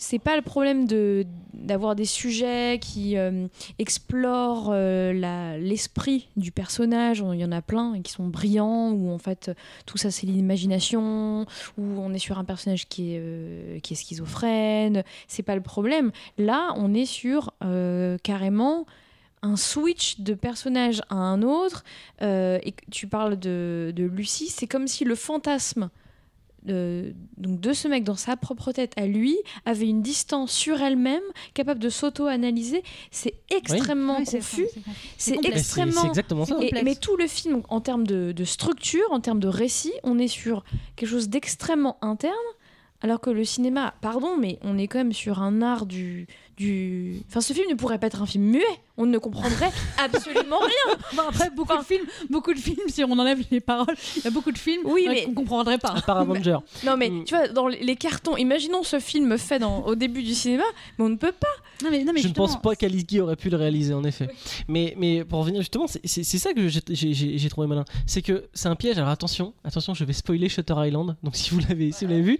c'est 0.00 0.18
pas 0.18 0.34
le 0.34 0.42
problème 0.42 0.86
de 0.86 1.26
d'avoir 1.52 1.94
des 1.94 2.06
sujets 2.06 2.78
qui 2.80 3.18
euh, 3.18 3.46
explorent 3.78 4.70
euh, 4.72 5.58
l'esprit 5.58 6.30
du 6.36 6.52
personnage. 6.52 7.22
Il 7.34 7.38
y 7.38 7.44
en 7.44 7.52
a 7.52 7.60
plein 7.60 8.00
qui 8.00 8.10
sont 8.10 8.26
brillants 8.26 8.92
où 8.92 9.10
en 9.10 9.18
fait 9.18 9.50
tout 9.84 9.98
ça 9.98 10.10
c'est 10.10 10.26
l'imagination, 10.26 11.44
où 11.76 11.82
on 11.82 12.14
est 12.14 12.18
sur 12.18 12.38
un 12.38 12.44
personnage 12.44 12.88
qui 12.88 13.14
est 13.14 13.18
euh, 13.20 13.78
qui 13.80 13.92
est 13.92 13.96
schizophrène. 13.96 15.04
C'est 15.28 15.42
pas 15.42 15.54
le 15.54 15.60
problème. 15.60 16.12
Là, 16.38 16.72
on 16.76 16.94
est 16.94 17.04
sur 17.04 17.52
carrément 18.22 18.86
un 19.42 19.56
switch 19.56 20.20
de 20.20 20.32
personnage 20.32 21.02
à 21.10 21.16
un 21.16 21.42
autre. 21.42 21.84
et 22.22 22.74
tu 22.90 23.06
parles 23.06 23.38
de, 23.38 23.92
de 23.94 24.04
Lucie, 24.04 24.48
c'est 24.48 24.66
comme 24.66 24.86
si 24.86 25.04
le 25.04 25.14
fantasme 25.14 25.90
de, 26.64 27.14
donc 27.36 27.60
de 27.60 27.72
ce 27.72 27.88
mec 27.88 28.04
dans 28.04 28.16
sa 28.16 28.36
propre 28.36 28.72
tête 28.72 28.92
à 28.96 29.06
lui 29.06 29.36
avait 29.64 29.88
une 29.88 30.02
distance 30.02 30.52
sur 30.52 30.80
elle-même, 30.80 31.22
capable 31.54 31.80
de 31.80 31.88
s'auto-analyser. 31.88 32.82
C'est 33.10 33.34
extrêmement 33.50 34.18
Oui, 34.18 34.26
c'est- 34.26 34.38
confus. 34.38 34.66
c'est- 34.72 34.80
C'est 35.16 35.34
complexe. 35.36 35.54
Mais 35.54 35.60
extrêmement 35.60 36.04
exactement 36.08 36.44
ça. 36.44 36.56
Et- 36.60 36.82
mais 36.84 36.94
tout 36.96 37.16
le 37.16 37.26
film, 37.26 37.62
en 37.68 37.80
termes 37.80 38.06
de, 38.06 38.32
de 38.32 38.44
structure, 38.44 39.06
en 39.10 39.20
termes 39.20 39.40
de 39.40 39.48
récit, 39.48 39.92
on 40.02 40.18
est 40.18 40.28
sur 40.28 40.64
quelque 40.96 41.08
chose 41.08 41.28
d'extrêmement 41.28 41.96
interne, 42.02 42.34
alors 43.02 43.20
que 43.20 43.30
le 43.30 43.44
cinéma, 43.44 43.94
pardon, 44.02 44.36
mais 44.38 44.58
on 44.62 44.76
est 44.76 44.86
quand 44.86 44.98
même 44.98 45.14
sur 45.14 45.40
un 45.40 45.62
art 45.62 45.86
du, 45.86 46.26
du... 46.60 47.22
Enfin, 47.28 47.40
ce 47.40 47.52
film 47.52 47.68
ne 47.70 47.74
pourrait 47.74 47.98
pas 47.98 48.06
être 48.08 48.20
un 48.22 48.26
film 48.26 48.44
muet. 48.44 48.62
On 48.98 49.06
ne 49.06 49.16
comprendrait 49.18 49.70
absolument 49.98 50.58
rien. 50.58 50.96
Bon, 51.14 51.22
après, 51.28 51.48
beaucoup 51.50 51.72
Enfin- 51.72 51.80
de 51.80 51.86
films, 51.86 52.04
beaucoup 52.28 52.52
de 52.52 52.58
films, 52.58 52.76
si 52.88 53.02
on 53.02 53.10
enlève 53.12 53.38
les 53.50 53.60
paroles, 53.60 53.94
il 54.18 54.24
y 54.24 54.26
a 54.26 54.30
beaucoup 54.30 54.52
de 54.52 54.58
films 54.58 54.82
Oui, 54.84 55.04
euh, 55.08 55.10
mais- 55.12 55.24
qu'on 55.24 55.32
comprendrait 55.34 55.78
pas. 55.78 55.94
À 55.96 56.02
part 56.02 56.18
Avenger. 56.18 56.58
Non, 56.84 56.96
mais 56.98 57.08
Mm. 57.10 57.24
tu 57.24 57.34
vois, 57.34 57.48
dans 57.48 57.66
les 57.66 57.96
cartons, 57.96 58.36
imaginons 58.36 58.82
ce 58.82 59.00
film 59.00 59.36
fait 59.38 59.58
dans, 59.58 59.84
au 59.86 59.94
début 59.94 60.22
du 60.22 60.34
cinéma, 60.34 60.64
mais 60.98 61.04
on 61.06 61.08
ne 61.08 61.16
peut 61.16 61.32
pas. 61.32 61.48
Non, 61.82 61.90
mais, 61.90 62.04
non, 62.04 62.12
mais 62.12 62.20
je 62.20 62.28
ne 62.28 62.34
pense 62.34 62.60
pas 62.60 62.76
qu'Alice 62.76 63.06
aurait 63.20 63.36
pu 63.36 63.48
le 63.48 63.56
réaliser 63.56 63.94
en 63.94 64.04
effet. 64.04 64.28
Mais, 64.68 64.94
mais 64.98 65.24
pour 65.24 65.38
revenir 65.40 65.62
justement, 65.62 65.86
c'est- 65.86 66.22
ça 66.38 66.52
que 66.52 66.68
j'ai 66.68 67.48
trouvé 67.48 67.66
malin. 67.66 67.84
C'est 68.06 68.20
que 68.22 68.44
c'est 68.52 68.68
un 68.68 68.76
piège. 68.76 68.98
Alors 68.98 69.08
attention, 69.10 69.54
attention, 69.64 69.94
je 69.94 70.04
vais 70.04 70.12
spoiler 70.12 70.48
Shutter 70.50 70.74
Island. 70.76 71.16
Donc 71.22 71.36
si 71.36 71.50
vous 71.50 71.60
l'avez 71.66 71.90
si 71.92 72.04
vous 72.04 72.10
l'avez 72.10 72.22
vu, 72.22 72.38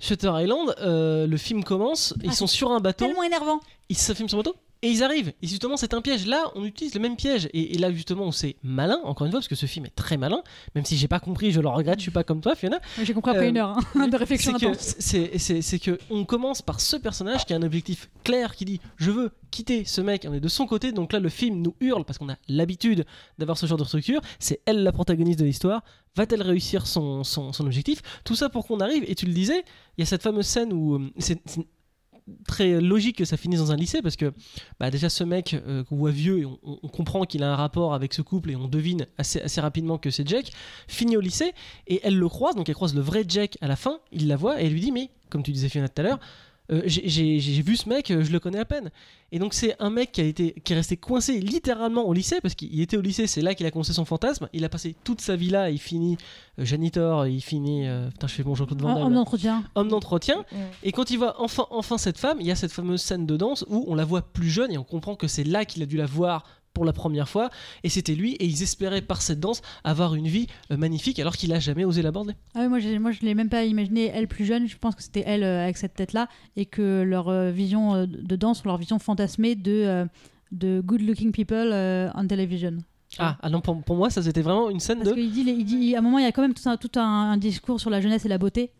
Shutter 0.00 0.30
Island, 0.34 0.74
euh, 0.80 1.26
le 1.26 1.36
film 1.36 1.64
commence, 1.64 2.14
ils 2.22 2.30
Ah, 2.30 2.34
sont 2.34 2.46
sur 2.46 2.70
un 2.70 2.80
bateau, 2.80 3.06
tellement 3.06 3.22
énervant. 3.22 3.60
ils 3.88 3.96
se 3.96 4.12
filment 4.12 4.28
sur 4.28 4.38
un 4.38 4.42
bateau, 4.42 4.56
Et 4.82 4.90
ils 4.90 5.02
arrivent. 5.02 5.32
Et 5.42 5.46
justement, 5.46 5.76
c'est 5.76 5.94
un 5.94 6.02
piège. 6.02 6.26
Là, 6.26 6.50
on 6.54 6.64
utilise 6.64 6.94
le 6.94 7.00
même 7.00 7.16
piège. 7.16 7.48
Et, 7.54 7.74
et 7.74 7.78
là, 7.78 7.90
justement, 7.92 8.30
c'est 8.30 8.56
malin, 8.62 9.00
encore 9.04 9.26
une 9.26 9.32
fois, 9.32 9.40
parce 9.40 9.48
que 9.48 9.54
ce 9.54 9.66
film 9.66 9.86
est 9.86 9.94
très 9.94 10.16
malin. 10.16 10.42
Même 10.74 10.84
si 10.84 10.96
j'ai 10.96 11.08
pas 11.08 11.18
compris, 11.18 11.50
je 11.50 11.60
le 11.60 11.68
regrette, 11.68 11.98
je 11.98 12.02
suis 12.02 12.10
pas 12.10 12.24
comme 12.24 12.40
toi, 12.40 12.54
Fiona. 12.54 12.78
J'ai 13.02 13.14
compris 13.14 13.30
après 13.30 13.46
Euh, 13.46 13.50
une 13.50 13.56
heure 13.58 13.78
hein, 13.94 14.08
de 14.08 14.16
réflexion 14.16 14.54
intense. 14.54 14.96
c'est, 14.98 15.78
que 15.78 15.98
on 16.10 16.24
commence 16.24 16.60
par 16.62 16.80
ce 16.80 16.96
personnage 16.96 17.46
qui 17.46 17.54
a 17.54 17.56
un 17.56 17.62
objectif 17.62 18.10
clair, 18.22 18.54
qui 18.54 18.64
dit 18.64 18.80
je 18.96 19.10
veux 19.10 19.30
quitter 19.50 19.84
ce 19.84 20.00
mec, 20.00 20.26
on 20.28 20.34
est 20.34 20.40
de 20.40 20.48
son 20.48 20.66
côté. 20.66 20.92
Donc 20.92 21.12
là, 21.12 21.20
le 21.20 21.28
film 21.30 21.62
nous 21.62 21.74
hurle 21.80 22.04
parce 22.04 22.18
qu'on 22.18 22.28
a 22.28 22.36
l'habitude 22.48 23.04
d'avoir 23.38 23.56
ce 23.56 23.66
genre 23.66 23.78
de 23.78 23.84
structure. 23.84 24.20
C'est 24.38 24.60
elle 24.66 24.82
la 24.82 24.92
protagoniste 24.92 25.38
de 25.38 25.44
l'histoire. 25.44 25.82
Va-t-elle 26.16 26.42
réussir 26.42 26.86
son, 26.86 27.24
son, 27.24 27.52
son 27.52 27.64
objectif? 27.66 28.02
Tout 28.24 28.34
ça 28.34 28.48
pour 28.48 28.66
qu'on 28.66 28.80
arrive. 28.80 29.04
Et 29.06 29.14
tu 29.14 29.26
le 29.26 29.32
disais, 29.32 29.64
il 29.96 30.00
y 30.00 30.02
a 30.02 30.06
cette 30.06 30.22
fameuse 30.22 30.46
scène 30.46 30.72
où 30.72 30.94
euh, 30.96 31.10
c'est 31.18 31.40
très 32.46 32.80
logique 32.80 33.18
que 33.18 33.24
ça 33.24 33.36
finisse 33.36 33.60
dans 33.60 33.72
un 33.72 33.76
lycée 33.76 34.02
parce 34.02 34.16
que 34.16 34.32
bah, 34.80 34.90
déjà 34.90 35.08
ce 35.08 35.24
mec 35.24 35.54
euh, 35.54 35.84
qu'on 35.84 35.96
voit 35.96 36.10
vieux 36.10 36.38
et 36.40 36.44
on, 36.44 36.88
comprend 36.88 37.24
qu'il 37.24 37.42
a 37.42 37.52
un 37.52 37.56
rapport 37.56 37.94
avec 37.94 38.14
ce 38.14 38.22
couple 38.22 38.50
et 38.50 38.56
on 38.56 38.68
devine 38.68 39.06
assez, 39.18 39.40
assez 39.40 39.60
rapidement 39.60 39.98
que 39.98 40.10
c'est 40.10 40.26
Jack 40.26 40.50
finit 40.88 41.16
au 41.16 41.20
lycée 41.20 41.52
et 41.86 42.00
elle 42.02 42.18
le 42.18 42.28
croise 42.28 42.56
donc 42.56 42.68
elle 42.68 42.74
croise 42.74 42.94
le 42.94 43.00
vrai 43.00 43.24
Jack 43.28 43.58
à 43.60 43.68
la 43.68 43.76
fin 43.76 44.00
il 44.12 44.26
la 44.26 44.36
voit 44.36 44.60
et 44.60 44.66
elle 44.66 44.72
lui 44.72 44.80
dit 44.80 44.92
mais 44.92 45.10
comme 45.30 45.42
tu 45.42 45.52
disais 45.52 45.68
Fiona 45.68 45.88
tout 45.88 46.00
à 46.00 46.04
l'heure 46.04 46.20
euh, 46.72 46.82
j'ai- 46.84 47.38
vu 47.62 47.76
ce 47.76 47.88
mec, 47.88 48.10
euh, 48.10 48.22
je 48.24 48.32
le 48.32 48.40
connais 48.40 48.58
à 48.58 48.64
peine. 48.64 48.90
Et 49.32 49.38
donc 49.38 49.54
c'est 49.54 49.74
un 49.80 49.90
mec 49.90 50.12
qui 50.12 50.20
a 50.20 50.24
été, 50.24 50.54
qui 50.64 50.72
est 50.72 50.76
resté 50.76 50.96
coincé 50.96 51.40
littéralement 51.40 52.04
au 52.04 52.12
lycée 52.12 52.40
parce 52.40 52.54
qu'il 52.54 52.80
était 52.80 52.96
au 52.96 53.00
lycée, 53.00 53.26
c'est 53.26 53.40
là 53.42 53.54
qu'il 53.54 53.66
a 53.66 53.70
commencé 53.70 53.92
son 53.92 54.04
fantasme. 54.04 54.48
Il 54.52 54.64
a 54.64 54.68
passé 54.68 54.94
toute 55.04 55.20
sa 55.20 55.36
vie 55.36 55.50
là, 55.50 55.70
il 55.70 55.78
finit 55.78 56.16
euh, 56.58 56.64
janitor, 56.64 57.26
il 57.26 57.40
finit, 57.40 57.86
euh, 57.86 58.08
putain 58.10 58.26
je 58.26 58.34
fais 58.34 58.42
bon 58.42 58.54
Jean-Claude 58.54 58.80
Van 58.82 58.94
Damme, 58.94 59.02
Homme 59.06 59.14
d'entretien. 59.14 59.64
homme 59.74 59.88
d'entretien. 59.88 60.44
Et 60.82 60.92
quand 60.92 61.10
il 61.10 61.18
voit 61.18 61.40
enfin, 61.40 61.66
enfin 61.70 61.98
cette 61.98 62.18
femme, 62.18 62.38
il 62.40 62.46
y 62.46 62.50
a 62.50 62.56
cette 62.56 62.72
fameuse 62.72 63.02
scène 63.02 63.26
de 63.26 63.36
danse 63.36 63.64
où 63.68 63.84
on 63.88 63.94
la 63.94 64.04
voit 64.04 64.22
plus 64.22 64.48
jeune 64.50 64.72
et 64.72 64.78
on 64.78 64.84
comprend 64.84 65.16
que 65.16 65.26
c'est 65.28 65.44
là 65.44 65.64
qu'il 65.64 65.82
a 65.82 65.86
dû 65.86 65.96
la 65.96 66.06
voir 66.06 66.44
pour 66.76 66.84
la 66.84 66.92
première 66.92 67.26
fois. 67.26 67.48
Et 67.84 67.88
c'était 67.88 68.14
lui, 68.14 68.34
et 68.34 68.44
ils 68.44 68.62
espéraient 68.62 69.00
par 69.00 69.22
cette 69.22 69.40
danse 69.40 69.62
avoir 69.82 70.14
une 70.14 70.28
vie 70.28 70.46
euh, 70.70 70.76
magnifique 70.76 71.18
alors 71.18 71.34
qu'il 71.34 71.50
a 71.54 71.58
jamais 71.58 71.86
osé 71.86 72.02
l'aborder. 72.02 72.34
Ah 72.54 72.60
oui, 72.64 72.68
moi, 72.68 72.98
moi 73.00 73.12
je 73.12 73.20
l'ai 73.22 73.34
même 73.34 73.48
pas 73.48 73.64
imaginé 73.64 74.10
elle 74.12 74.28
plus 74.28 74.44
jeune. 74.44 74.68
Je 74.68 74.76
pense 74.76 74.94
que 74.94 75.02
c'était 75.02 75.24
elle 75.26 75.42
euh, 75.42 75.64
avec 75.64 75.78
cette 75.78 75.94
tête-là 75.94 76.28
et 76.54 76.66
que 76.66 77.02
leur 77.02 77.30
euh, 77.30 77.50
vision 77.50 78.06
de 78.06 78.36
danse, 78.36 78.62
leur 78.66 78.76
vision 78.76 78.98
fantasmée 78.98 79.54
de, 79.54 80.06
de 80.52 80.82
good 80.82 81.00
looking 81.00 81.32
people 81.32 81.72
on 82.14 82.26
television. 82.26 82.76
Ah, 83.18 83.38
ah 83.40 83.48
non, 83.48 83.62
pour, 83.62 83.82
pour 83.82 83.96
moi, 83.96 84.10
ça 84.10 84.20
c'était 84.22 84.42
vraiment 84.42 84.68
une 84.68 84.80
scène 84.80 84.98
Parce 84.98 85.10
de. 85.10 85.14
qu'il 85.14 85.32
dit, 85.32 85.44
il 85.46 85.64
dit, 85.64 85.94
à 85.94 86.00
un 86.00 86.02
moment, 86.02 86.18
il 86.18 86.24
y 86.24 86.28
a 86.28 86.32
quand 86.32 86.42
même 86.42 86.52
tout 86.52 86.68
un, 86.68 86.76
tout 86.76 86.90
un, 86.96 87.32
un 87.32 87.36
discours 87.38 87.80
sur 87.80 87.88
la 87.88 88.02
jeunesse 88.02 88.26
et 88.26 88.28
la 88.28 88.36
beauté. 88.36 88.70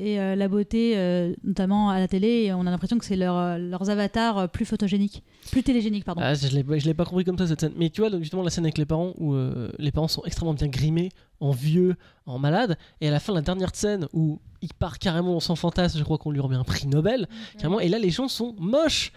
Et 0.00 0.20
euh, 0.20 0.36
la 0.36 0.46
beauté, 0.46 0.92
euh, 0.96 1.34
notamment 1.42 1.90
à 1.90 1.98
la 1.98 2.06
télé, 2.06 2.44
et 2.44 2.52
on 2.52 2.60
a 2.66 2.70
l'impression 2.70 2.98
que 2.98 3.04
c'est 3.04 3.16
leur, 3.16 3.36
euh, 3.36 3.58
leurs 3.58 3.90
avatars 3.90 4.48
plus 4.48 4.64
photogéniques, 4.64 5.24
plus 5.50 5.62
télégéniques, 5.64 6.04
pardon. 6.04 6.20
Ah, 6.24 6.34
je 6.34 6.46
l'ai 6.54 6.62
pas- 6.62 6.78
je 6.78 6.86
l'ai 6.86 6.94
pas 6.94 7.04
compris 7.04 7.24
comme 7.24 7.36
ça 7.36 7.46
cette 7.48 7.60
scène. 7.60 7.72
Mais 7.76 7.90
tu 7.90 8.00
vois, 8.00 8.16
justement, 8.20 8.42
la 8.42 8.50
scène 8.50 8.64
avec 8.64 8.78
les 8.78 8.86
parents 8.86 9.12
où 9.18 9.34
euh, 9.34 9.70
les 9.78 9.90
parents 9.90 10.06
sont 10.08 10.22
extrêmement 10.24 10.54
bien 10.54 10.68
grimés, 10.68 11.08
en 11.40 11.50
vieux, 11.50 11.96
en 12.26 12.38
malade. 12.38 12.78
Et 13.00 13.08
à 13.08 13.10
la 13.10 13.18
fin, 13.20 13.34
la 13.34 13.42
dernière 13.42 13.74
scène 13.74 14.06
où 14.12 14.40
il 14.62 14.72
part 14.74 14.98
carrément 15.00 15.40
son 15.40 15.56
fantasme, 15.56 15.98
je 15.98 16.04
crois 16.04 16.18
qu'on 16.18 16.30
lui 16.30 16.40
remet 16.40 16.56
un 16.56 16.64
prix 16.64 16.86
Nobel. 16.86 17.26
Carrément. 17.58 17.80
Et 17.80 17.88
là, 17.88 17.98
les 17.98 18.10
gens 18.10 18.28
sont 18.28 18.54
moches. 18.58 19.12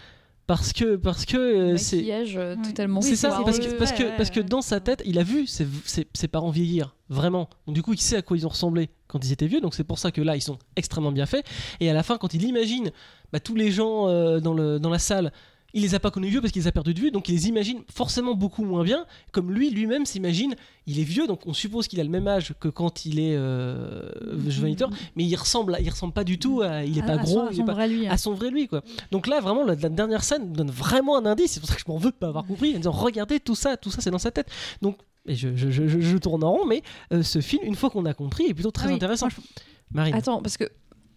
Parce 0.48 0.72
que, 0.72 0.96
parce 0.96 1.24
que 1.24 1.76
c'est. 1.76 2.04
Euh, 2.36 2.56
totalement 2.56 2.98
Oui, 3.00 3.06
C'est 3.06 3.14
ça, 3.16 3.40
parce 3.44 3.60
que, 3.60 3.78
parce, 3.78 3.92
que, 3.92 4.02
ouais, 4.02 4.12
parce 4.16 4.28
que 4.28 4.40
dans 4.40 4.60
sa 4.60 4.80
tête, 4.80 5.00
il 5.06 5.20
a 5.20 5.22
vu 5.22 5.46
ses, 5.46 5.66
ses- 5.84 6.08
ses 6.12 6.26
parents 6.28 6.50
vieillir, 6.50 6.96
vraiment. 7.08 7.48
Donc, 7.66 7.76
du 7.76 7.82
coup, 7.82 7.92
il 7.92 8.00
sait 8.00 8.16
à 8.16 8.22
quoi 8.22 8.36
ils 8.36 8.44
ont 8.44 8.50
ressemblé 8.50 8.90
quand 9.12 9.24
ils 9.24 9.32
étaient 9.32 9.46
vieux, 9.46 9.60
donc 9.60 9.74
c'est 9.74 9.84
pour 9.84 9.98
ça 9.98 10.10
que 10.10 10.20
là, 10.20 10.34
ils 10.36 10.40
sont 10.42 10.58
extrêmement 10.76 11.12
bien 11.12 11.26
faits. 11.26 11.44
Et 11.80 11.88
à 11.90 11.92
la 11.94 12.02
fin, 12.02 12.18
quand 12.18 12.34
il 12.34 12.42
imagine 12.44 12.90
bah, 13.32 13.38
tous 13.40 13.54
les 13.54 13.70
gens 13.70 14.08
euh, 14.08 14.40
dans, 14.40 14.54
le, 14.54 14.78
dans 14.80 14.90
la 14.90 14.98
salle, 14.98 15.32
il 15.74 15.80
les 15.80 15.94
a 15.94 16.00
pas 16.00 16.10
connus 16.10 16.28
vieux 16.28 16.42
parce 16.42 16.52
qu'il 16.52 16.60
les 16.60 16.68
a 16.68 16.72
perdus 16.72 16.92
de 16.92 17.00
vue, 17.00 17.10
donc 17.10 17.30
il 17.30 17.34
les 17.34 17.48
imagine 17.48 17.80
forcément 17.90 18.34
beaucoup 18.34 18.62
moins 18.62 18.84
bien, 18.84 19.06
comme 19.32 19.50
lui, 19.50 19.70
lui-même 19.70 20.04
s'imagine, 20.04 20.54
il 20.86 21.00
est 21.00 21.02
vieux, 21.02 21.26
donc 21.26 21.46
on 21.46 21.54
suppose 21.54 21.88
qu'il 21.88 21.98
a 21.98 22.04
le 22.04 22.10
même 22.10 22.28
âge 22.28 22.52
que 22.60 22.68
quand 22.68 23.06
il 23.06 23.18
est 23.18 23.34
euh, 23.34 24.02
janitor, 24.50 24.90
mais 25.16 25.24
il 25.24 25.34
ressemble, 25.34 25.78
il 25.80 25.88
ressemble 25.88 26.12
pas 26.12 26.24
du 26.24 26.38
tout, 26.38 26.60
à, 26.60 26.84
il 26.84 26.98
est 26.98 27.02
À- 27.02 27.06
pas 27.06 27.12
à 27.14 27.16
gros, 27.16 27.46
son- 27.46 27.50
il 27.52 27.60
est 27.60 27.64
pas- 27.64 27.72
vrai 27.72 27.88
lui, 27.88 28.06
hein. 28.06 28.10
à 28.12 28.18
son 28.18 28.34
vrai 28.34 28.50
lui 28.50 28.68
quoi. 28.68 28.82
Donc 29.12 29.26
là 29.26 29.40
vraiment 29.40 29.64
la, 29.64 29.74
la 29.74 29.88
dernière 29.88 30.24
scène 30.24 30.52
donne 30.52 30.70
vraiment 30.70 31.16
un 31.16 31.24
indice, 31.24 31.52
c'est 31.52 31.60
pour 31.60 31.70
ça 31.70 31.74
que 31.74 31.80
je 31.80 31.90
m'en 31.90 31.96
veux 31.96 32.10
de 32.10 32.16
pas 32.16 32.28
avoir 32.28 32.44
compris 32.44 32.74
en 32.74 32.76
disant 32.76 32.90
regardez 32.92 33.40
tout 33.40 33.54
ça, 33.54 33.78
tout 33.78 33.90
ça 33.90 34.02
c'est 34.02 34.10
dans 34.10 34.18
sa 34.18 34.30
tête. 34.30 34.48
Donc 34.82 34.98
et 35.26 35.34
je, 35.34 35.54
je, 35.54 35.70
je, 35.70 36.16
tourne 36.18 36.42
en 36.44 36.52
rond 36.52 36.66
mais 36.66 36.82
euh, 37.12 37.22
ce 37.22 37.40
film 37.40 37.62
une 37.64 37.76
fois 37.76 37.90
qu'on 37.90 38.04
a 38.06 38.14
compris 38.14 38.46
est 38.46 38.54
plutôt 38.54 38.70
très 38.70 38.86
Ah 38.86 38.90
oui, 38.90 38.94
intéressant. 38.96 39.30
franchement. 39.30 39.50
Marine. 39.92 40.14
Attends, 40.14 40.42
parce 40.42 40.56
que 40.56 40.64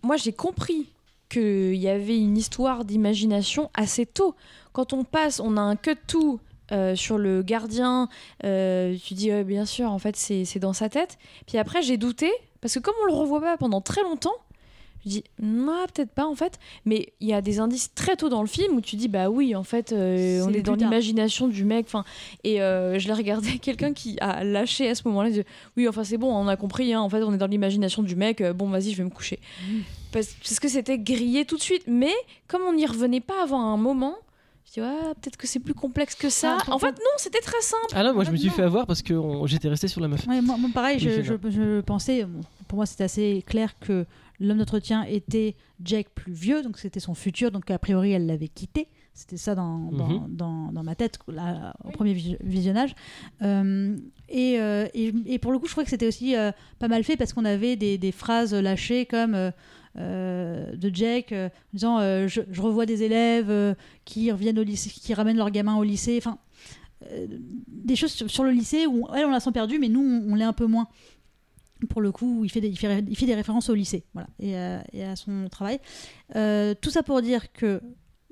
moi 0.03 0.17
j'ai 0.17 0.33
compris 0.33 0.89
qu'il 1.29 1.75
y 1.75 1.87
avait 1.87 2.17
une 2.19 2.37
histoire 2.37 2.85
d'imagination 2.85 3.71
assez 3.73 4.05
tôt. 4.05 4.35
Quand 4.73 4.93
on 4.93 5.03
passe, 5.03 5.39
on 5.39 5.57
a 5.57 5.61
un 5.61 5.75
cut 5.75 5.95
tout 6.07 6.39
euh, 6.71 6.95
sur 6.95 7.17
le 7.17 7.41
gardien, 7.41 8.09
euh, 8.43 8.95
tu 9.03 9.13
dis 9.15 9.31
ouais, 9.31 9.43
bien 9.43 9.65
sûr, 9.65 9.89
en 9.91 9.97
fait 9.99 10.15
c'est 10.15 10.45
c'est 10.45 10.59
dans 10.59 10.73
sa 10.73 10.89
tête. 10.89 11.17
Puis 11.47 11.57
après 11.57 11.81
j'ai 11.81 11.97
douté, 11.97 12.31
parce 12.61 12.75
que 12.75 12.79
comme 12.79 12.95
on 13.03 13.05
le 13.07 13.13
revoit 13.13 13.41
pas 13.41 13.57
pendant 13.57 13.81
très 13.81 14.03
longtemps, 14.03 14.35
je 15.05 15.09
dis 15.11 15.23
non, 15.41 15.85
peut-être 15.93 16.11
pas 16.11 16.25
en 16.25 16.35
fait. 16.35 16.59
Mais 16.85 17.13
il 17.19 17.27
y 17.27 17.33
a 17.33 17.41
des 17.41 17.59
indices 17.59 17.93
très 17.93 18.15
tôt 18.15 18.29
dans 18.29 18.41
le 18.41 18.47
film 18.47 18.75
où 18.75 18.81
tu 18.81 18.95
dis 18.95 19.07
bah 19.07 19.29
oui, 19.29 19.55
en 19.55 19.63
fait 19.63 19.91
euh, 19.91 20.43
on 20.45 20.51
est 20.53 20.61
dans 20.61 20.75
l'imagination 20.75 21.47
du 21.47 21.63
mec. 21.65 21.85
Enfin, 21.87 22.03
et 22.43 22.61
euh, 22.61 22.97
je 22.99 23.07
l'ai 23.07 23.13
regardé, 23.13 23.57
quelqu'un 23.61 23.93
qui 23.93 24.17
a 24.19 24.43
lâché 24.43 24.89
à 24.89 24.95
ce 24.95 25.03
moment-là, 25.07 25.29
il 25.29 25.33
dit, 25.33 25.43
oui, 25.77 25.87
enfin 25.87 26.03
c'est 26.03 26.17
bon, 26.17 26.33
on 26.35 26.47
a 26.47 26.55
compris, 26.55 26.93
hein, 26.93 27.01
en 27.01 27.09
fait 27.09 27.23
on 27.23 27.33
est 27.33 27.37
dans 27.37 27.47
l'imagination 27.47 28.03
du 28.03 28.15
mec, 28.15 28.41
euh, 28.41 28.53
bon 28.53 28.67
vas-y, 28.69 28.91
je 28.91 28.97
vais 28.97 29.03
me 29.03 29.09
coucher. 29.09 29.39
Parce, 30.11 30.27
parce 30.33 30.59
que 30.59 30.67
c'était 30.69 30.97
grillé 30.97 31.45
tout 31.45 31.57
de 31.57 31.61
suite, 31.61 31.83
mais 31.87 32.13
comme 32.47 32.61
on 32.63 32.73
n'y 32.73 32.85
revenait 32.85 33.19
pas 33.21 33.43
avant 33.43 33.61
un 33.61 33.77
moment, 33.77 34.15
je 34.65 34.73
dis, 34.73 34.81
ouais, 34.81 35.13
peut-être 35.21 35.37
que 35.37 35.45
c'est 35.45 35.59
plus 35.59 35.73
complexe 35.75 36.15
que 36.15 36.29
ça. 36.29 36.57
Ah, 36.67 36.71
en 36.73 36.79
fait, 36.79 36.87
non, 36.91 37.11
c'était 37.17 37.41
très 37.41 37.61
simple. 37.61 37.85
Ah 37.93 38.01
là 38.01 38.13
moi 38.13 38.23
je 38.23 38.31
me 38.31 38.37
suis 38.37 38.47
non. 38.47 38.53
fait 38.53 38.63
avoir 38.63 38.87
parce 38.87 39.01
que 39.03 39.13
on- 39.13 39.45
j'étais 39.45 39.67
resté 39.67 39.87
sur 39.87 40.01
la 40.01 40.07
meuf. 40.07 40.25
Ouais, 40.27 40.41
moi, 40.41 40.57
moi, 40.57 40.69
pareil, 40.73 40.97
je, 40.99 41.09
c'est 41.09 41.23
je, 41.23 41.33
je 41.51 41.81
pensais, 41.81 42.23
bon, 42.23 42.41
pour 42.67 42.77
moi 42.77 42.85
c'était 42.85 43.03
assez 43.03 43.43
clair 43.45 43.75
que 43.79 44.05
l'homme 44.39 44.57
d'entretien 44.59 45.03
était 45.03 45.55
Jack 45.83 46.09
plus 46.09 46.33
vieux, 46.33 46.61
donc 46.63 46.77
c'était 46.77 46.99
son 46.99 47.13
futur, 47.13 47.51
donc 47.51 47.69
a 47.71 47.79
priori 47.79 48.11
elle 48.11 48.25
l'avait 48.25 48.47
quitté. 48.47 48.87
C'était 49.13 49.37
ça 49.37 49.55
dans, 49.55 49.77
dans, 49.91 50.07
Mhm. 50.09 50.35
dans, 50.35 50.71
dans 50.73 50.83
ma 50.83 50.93
tête 50.95 51.19
là, 51.29 51.73
au 51.85 51.89
premier 51.91 52.13
vis- 52.13 52.35
visionnage. 52.43 52.95
Euh, 53.43 53.95
et, 54.27 54.59
euh, 54.59 54.87
et, 54.93 55.13
et 55.25 55.39
pour 55.39 55.53
le 55.53 55.59
coup, 55.59 55.67
je 55.67 55.71
crois 55.71 55.85
que 55.85 55.89
c'était 55.89 56.07
aussi 56.07 56.35
euh, 56.35 56.51
pas 56.79 56.89
mal 56.89 57.01
fait 57.05 57.15
parce 57.15 57.31
qu'on 57.31 57.45
avait 57.45 57.77
des, 57.77 57.97
des 57.97 58.11
phrases 58.11 58.53
lâchées 58.53 59.05
comme 59.05 59.33
euh, 59.33 59.51
euh, 59.97 60.75
de 60.75 60.91
Jack 60.93 61.31
euh, 61.31 61.47
en 61.47 61.51
disant 61.73 61.99
euh, 61.99 62.27
je, 62.27 62.41
je 62.51 62.61
revois 62.61 62.85
des 62.85 63.03
élèves 63.03 63.49
euh, 63.49 63.73
qui 64.03 64.31
reviennent 64.31 64.59
au 64.59 64.63
lycée, 64.63 64.89
qui 64.89 65.13
ramènent 65.13 65.37
leurs 65.37 65.51
gamins 65.51 65.77
au 65.77 65.83
lycée. 65.83 66.15
Enfin, 66.17 66.37
euh, 67.11 67.27
des 67.67 67.95
choses 67.95 68.11
sur, 68.11 68.29
sur 68.29 68.43
le 68.43 68.51
lycée 68.51 68.85
où 68.87 69.07
elle 69.15 69.25
on 69.25 69.31
la 69.31 69.39
sent 69.39 69.51
perdue, 69.53 69.79
mais 69.79 69.87
nous 69.89 70.01
on, 70.01 70.31
on 70.33 70.35
l'est 70.35 70.43
un 70.43 70.51
peu 70.53 70.65
moins. 70.65 70.87
Pour 71.89 72.01
le 72.01 72.11
coup, 72.11 72.43
il 72.45 72.49
fait 72.49 72.61
des, 72.61 72.69
il 72.69 72.77
fait, 72.77 73.03
il 73.07 73.15
fait 73.17 73.25
des 73.25 73.35
références 73.35 73.69
au 73.69 73.73
lycée, 73.73 74.05
voilà, 74.13 74.29
et, 74.39 74.57
à- 74.57 74.83
et 74.93 75.03
à 75.03 75.15
son 75.15 75.47
travail. 75.49 75.79
Euh, 76.35 76.73
tout 76.79 76.89
ça 76.89 77.03
pour 77.03 77.21
dire 77.21 77.51
que 77.51 77.81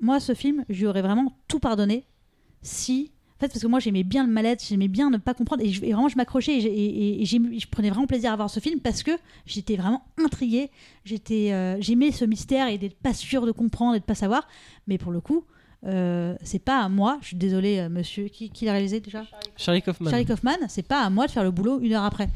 moi, 0.00 0.18
ce 0.20 0.34
film, 0.34 0.64
je 0.68 0.80
lui 0.80 0.86
aurais 0.86 1.02
vraiment 1.02 1.36
tout 1.48 1.58
pardonné 1.60 2.04
si. 2.62 3.10
En 3.36 3.40
fait, 3.40 3.48
parce 3.48 3.60
que 3.60 3.66
moi, 3.66 3.80
j'aimais 3.80 4.04
bien 4.04 4.24
le 4.24 4.32
mal-être, 4.32 4.64
j'aimais 4.64 4.88
bien 4.88 5.10
ne 5.10 5.18
pas 5.18 5.34
comprendre, 5.34 5.62
et, 5.62 5.68
je- 5.68 5.84
et 5.84 5.92
vraiment, 5.92 6.08
je 6.08 6.16
m'accrochais, 6.16 6.56
et, 6.56 7.24
je 7.26 7.66
prenais 7.68 7.90
vraiment 7.90 8.06
plaisir 8.06 8.32
à 8.32 8.36
voir 8.36 8.48
ce 8.48 8.60
film 8.60 8.80
parce 8.80 9.02
que 9.02 9.10
j'étais 9.44 9.76
vraiment 9.76 10.02
intriguée, 10.24 10.70
j'étais, 11.04 11.52
euh, 11.52 11.76
j'aimais 11.80 12.12
ce 12.12 12.24
mystère 12.24 12.68
et 12.68 12.78
d'être 12.78 12.96
pas 12.96 13.12
sûr 13.12 13.44
de 13.44 13.50
comprendre 13.52 13.96
et 13.96 14.00
de 14.00 14.04
pas 14.04 14.14
savoir. 14.14 14.46
Mais 14.86 14.98
pour 14.98 15.10
le 15.12 15.20
coup, 15.20 15.44
euh, 15.84 16.34
c'est 16.42 16.60
pas 16.64 16.80
à 16.80 16.88
moi, 16.88 17.18
je 17.22 17.26
suis 17.28 17.36
désolée, 17.36 17.80
euh, 17.80 17.88
monsieur, 17.90 18.28
qui, 18.28 18.48
qui 18.50 18.64
l'a 18.64 18.72
réalisé 18.72 19.00
déjà? 19.00 19.24
Charlie 19.56 19.82
Kaufman. 19.82 20.10
Charlie 20.10 20.24
Kaufman, 20.26 20.56
c'est 20.68 20.86
pas 20.86 21.02
à 21.02 21.10
moi 21.10 21.26
de 21.26 21.32
faire 21.32 21.44
le 21.44 21.50
boulot 21.50 21.80
une 21.80 21.92
heure 21.92 22.04
après. 22.04 22.28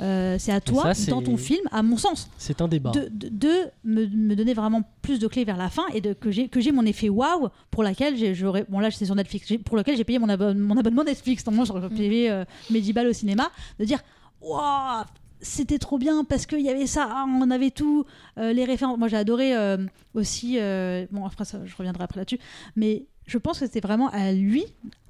Euh, 0.00 0.36
c'est 0.38 0.52
à 0.52 0.60
toi, 0.60 0.94
ça, 0.94 1.10
dans 1.10 1.22
ton 1.22 1.36
film, 1.36 1.60
à 1.72 1.82
mon 1.82 1.96
sens, 1.96 2.30
C'est 2.38 2.60
un 2.60 2.68
débat. 2.68 2.90
de, 2.92 3.08
de- 3.10 3.28
de 3.28 3.52
me, 3.84 4.06
me 4.06 4.36
donner 4.36 4.54
vraiment 4.54 4.82
plus 5.02 5.18
de 5.18 5.26
clés 5.26 5.44
vers 5.44 5.56
la 5.56 5.68
fin 5.70 5.86
et 5.92 6.00
de, 6.00 6.12
que 6.12 6.30
j'ai 6.30 6.72
mon 6.72 6.84
effet 6.86 7.08
waouh 7.08 7.48
pour 7.70 7.82
laquelle 7.82 8.16
j'ai- 8.16 8.34
j'aurais 8.34 8.64
bon 8.68 8.78
là 8.78 8.90
c'est 8.90 9.06
sur 9.06 9.14
Netflix 9.14 9.52
pour 9.64 9.76
lequel 9.76 9.96
j'ai 9.96 10.04
payé 10.04 10.18
mon, 10.18 10.28
abonne- 10.28 10.58
mon 10.58 10.76
abonnement 10.76 11.04
Netflix. 11.04 11.44
Normalement 11.46 11.64
j'aurais 11.64 11.88
payé 11.88 12.30
euh, 12.30 12.44
mes 12.70 12.80
10 12.80 12.92
balles 12.92 13.08
au 13.08 13.12
cinéma. 13.12 13.50
De 13.80 13.84
dire 13.84 13.98
waouh 14.40 15.04
c'était 15.40 15.78
trop 15.78 15.98
bien 15.98 16.24
parce 16.24 16.46
qu'il 16.46 16.60
y 16.62 16.68
avait 16.68 16.86
ça 16.88 17.08
ah, 17.10 17.24
on 17.28 17.48
avait 17.50 17.70
tout 17.70 18.04
euh, 18.38 18.52
les 18.52 18.64
références. 18.64 18.98
Moi 18.98 19.08
j'ai 19.08 19.16
adoré 19.16 19.56
euh, 19.56 19.78
aussi 20.14 20.58
euh, 20.58 21.06
bon 21.10 21.24
après 21.26 21.44
ça 21.44 21.60
je 21.64 21.74
reviendrai 21.76 22.04
après 22.04 22.20
là-dessus. 22.20 22.40
Mais 22.76 23.06
je 23.26 23.38
pense 23.38 23.58
que 23.60 23.66
c'était 23.66 23.80
vraiment 23.80 24.08
à 24.10 24.32
lui 24.32 24.64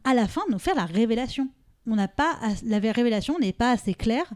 à 0.05 0.15
la 0.15 0.27
fin 0.29 0.43
de 0.49 0.53
nous 0.53 0.59
faire 0.59 0.75
la 0.75 0.85
révélation. 0.87 1.49
On 1.87 1.97
n'a 1.97 2.09
pas 2.09 2.33
as- 2.43 2.63
la 2.65 2.79
révélation 2.79 3.39
n'est 3.39 3.53
pas 3.53 3.71
assez 3.73 3.95
claire 3.95 4.27
euh, 4.31 4.35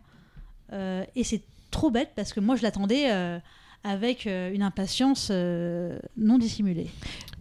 et 0.72 1.24
c'est 1.24 1.42
trop 1.70 1.90
bête 1.90 2.10
parce 2.14 2.32
que 2.32 2.40
moi 2.40 2.54
je 2.54 2.62
l'attendais 2.62 3.10
euh, 3.10 3.38
avec 3.84 4.26
euh, 4.26 4.52
une 4.52 4.62
impatience 4.62 5.28
euh, 5.32 5.98
non 6.16 6.38
dissimulée. 6.38 6.86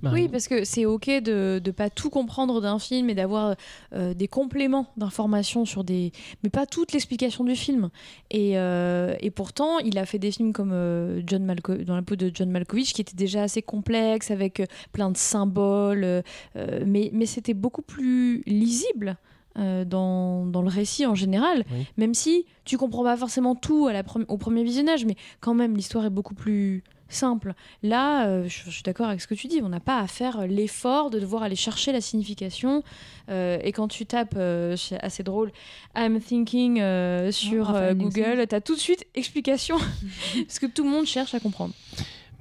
Marie. 0.02 0.24
Oui, 0.24 0.30
parce 0.30 0.48
que 0.48 0.64
c'est 0.64 0.86
ok 0.86 1.08
de 1.22 1.62
ne 1.64 1.72
pas 1.72 1.92
tout 1.92 2.10
comprendre 2.10 2.60
d'un 2.60 2.80
film 2.80 3.12
et 3.12 3.14
d'avoir 3.14 3.56
euh, 3.94 4.16
des 4.16 4.28
compléments 4.28 4.88
d'informations 4.98 5.66
sur 5.66 5.84
des. 5.84 6.12
mais 6.44 6.50
pas 6.50 6.66
toute 6.66 6.92
l'explication 6.94 7.44
du 7.44 7.56
film. 7.56 7.92
Et, 8.32 8.58
euh, 8.58 9.16
et 9.20 9.30
pourtant, 9.30 9.78
il 9.78 10.00
a 10.00 10.08
fait 10.08 10.18
des 10.18 10.32
films 10.32 10.54
comme 10.54 10.72
euh, 10.74 11.22
John 11.28 11.46
Malko 11.46 11.76
dans 11.76 11.96
la 11.96 12.02
peau 12.02 12.16
de 12.16 12.32
John 12.34 12.50
Malkovich 12.50 12.94
qui 12.94 13.02
étaient 13.02 13.16
déjà 13.16 13.44
assez 13.44 13.62
complexes 13.62 14.32
avec 14.32 14.62
euh, 14.62 14.66
plein 14.92 15.12
de 15.12 15.18
symboles, 15.18 16.04
euh, 16.04 16.22
euh, 16.56 16.84
mais, 16.88 17.12
mais 17.14 17.28
c'était 17.28 17.54
beaucoup 17.54 17.84
plus 17.84 18.42
lisible. 18.48 19.18
Euh, 19.58 19.86
dans, 19.86 20.46
dans 20.46 20.62
le 20.62 20.70
récit 20.70 21.06
en 21.06 21.16
général, 21.16 21.64
Oui. 21.72 21.86
même 21.98 22.14
si 22.14 22.46
tu 22.66 22.78
comprends 22.78 23.04
pas 23.04 23.18
forcément 23.18 23.56
tout 23.56 23.88
à 23.88 23.94
la 23.94 24.04
pre- 24.04 24.26
au 24.28 24.38
premier 24.38 24.64
visionnage, 24.64 25.06
mais 25.06 25.16
quand 25.40 25.54
même 25.54 25.76
l'histoire 25.76 26.06
est 26.06 26.10
beaucoup 26.10 26.36
plus 26.36 26.84
simple. 27.10 27.54
Là, 27.84 28.26
euh, 28.28 28.44
je, 28.48 28.64
je 28.66 28.70
suis 28.70 28.84
d'accord 28.84 29.08
avec 29.08 29.20
ce 29.20 29.28
que 29.28 29.34
tu 29.34 29.48
dis, 29.48 29.60
on 29.62 29.68
n'a 29.68 29.82
pas 29.82 30.00
à 30.00 30.08
faire 30.08 30.48
l'effort 30.48 31.10
de 31.10 31.20
devoir 31.20 31.44
aller 31.44 31.58
chercher 31.58 31.92
la 31.92 32.00
signification. 32.00 32.84
Euh, 33.30 33.58
et 33.64 33.74
quand 33.74 33.90
tu 33.90 34.06
tapes, 34.06 34.36
euh, 34.38 34.78
c'est 34.78 34.98
assez 35.04 35.22
drôle, 35.22 35.52
I'm 35.98 36.22
thinking 36.22 36.80
euh, 36.80 37.30
sur 37.34 37.70
enfin, 37.72 37.80
euh, 37.82 37.92
un 37.92 37.96
Google, 37.96 38.46
tu 38.48 38.56
as 38.56 38.62
tout 38.62 38.76
de 38.76 38.80
suite 38.80 39.06
explication, 39.16 39.76
parce 40.48 40.60
que 40.60 40.68
tout 40.68 40.86
le 40.86 40.90
monde 40.90 41.06
cherche 41.06 41.34
à 41.36 41.42
comprendre. 41.42 41.74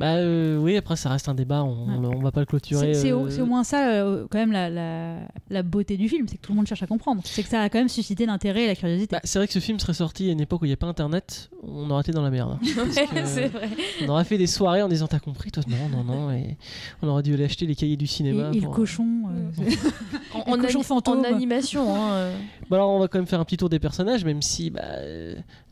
Bah 0.00 0.14
euh, 0.14 0.56
oui, 0.56 0.76
après 0.78 0.96
ça 0.96 1.10
reste 1.10 1.28
un 1.28 1.34
débat, 1.34 1.62
on, 1.62 2.00
Ouais. 2.00 2.16
on 2.16 2.20
va 2.22 2.32
pas 2.32 2.40
le 2.40 2.46
clôturer. 2.46 2.94
C'est 2.94 3.00
c'est 3.02 3.12
au, 3.12 3.26
euh, 3.28 3.42
au 3.42 3.46
moins 3.46 3.62
ça, 3.64 3.90
euh, 3.92 4.26
quand 4.30 4.38
même, 4.38 4.50
la, 4.50 4.70
la, 4.70 5.18
la 5.50 5.62
beauté 5.62 5.96
du 5.98 6.08
film, 6.08 6.26
c'est 6.26 6.36
que 6.38 6.42
tout 6.42 6.52
le 6.52 6.56
monde 6.56 6.66
cherche 6.66 6.82
à 6.82 6.86
comprendre. 6.86 7.20
C'est 7.26 7.42
que 7.42 7.48
ça 7.50 7.60
a 7.60 7.68
quand 7.68 7.78
même 7.78 7.88
suscité 7.90 8.24
l'intérêt 8.24 8.64
et 8.64 8.66
la 8.66 8.74
curiosité. 8.74 9.14
bah, 9.16 9.20
c'est 9.24 9.38
vrai 9.38 9.46
que 9.46 9.52
ce 9.52 9.58
film 9.58 9.78
serait 9.78 9.92
sorti 9.94 10.30
à 10.30 10.32
une 10.32 10.40
époque 10.40 10.62
où 10.62 10.64
il 10.64 10.68
n'y 10.68 10.72
a 10.74 10.78
pas 10.78 10.86
internet, 10.86 11.50
on 11.62 11.90
aurait 11.90 12.00
été 12.00 12.12
dans 12.12 12.22
la 12.22 12.30
merde. 12.30 12.58
C'est 13.26 13.48
vrai. 13.48 13.68
on 14.02 14.08
aurait 14.08 14.24
fait 14.24 14.38
des 14.38 14.46
soirées 14.46 14.82
en 14.82 14.88
disant 14.88 15.06
T'as 15.06 15.18
compris 15.20 15.50
Toi, 15.50 15.62
non, 15.68 15.98
non, 15.98 16.04
non. 16.04 16.32
Et 16.32 16.56
on 17.02 17.08
aurait 17.08 17.22
dû 17.22 17.34
aller 17.34 17.44
acheter 17.44 17.66
les 17.66 17.74
cahiers 17.74 17.96
du 17.98 18.06
cinéma. 18.06 18.50
et 18.52 18.56
le 18.56 18.62
pour- 18.62 18.74
cochon. 18.74 19.24
euh. 19.30 19.64
En, 20.32 20.52
en 20.52 20.58
cochon 20.58 20.82
fantôme. 20.84 21.18
en 21.20 21.24
animation. 21.24 21.92
hein, 21.94 22.12
euh. 22.12 22.36
Bah 22.70 22.76
alors, 22.76 22.90
on 22.90 23.00
va 23.00 23.08
quand 23.08 23.18
même 23.18 23.26
faire 23.26 23.40
un 23.40 23.44
petit 23.44 23.56
tour 23.56 23.68
des 23.68 23.80
personnages, 23.80 24.24
même 24.24 24.42
si 24.42 24.70
bah, 24.70 24.82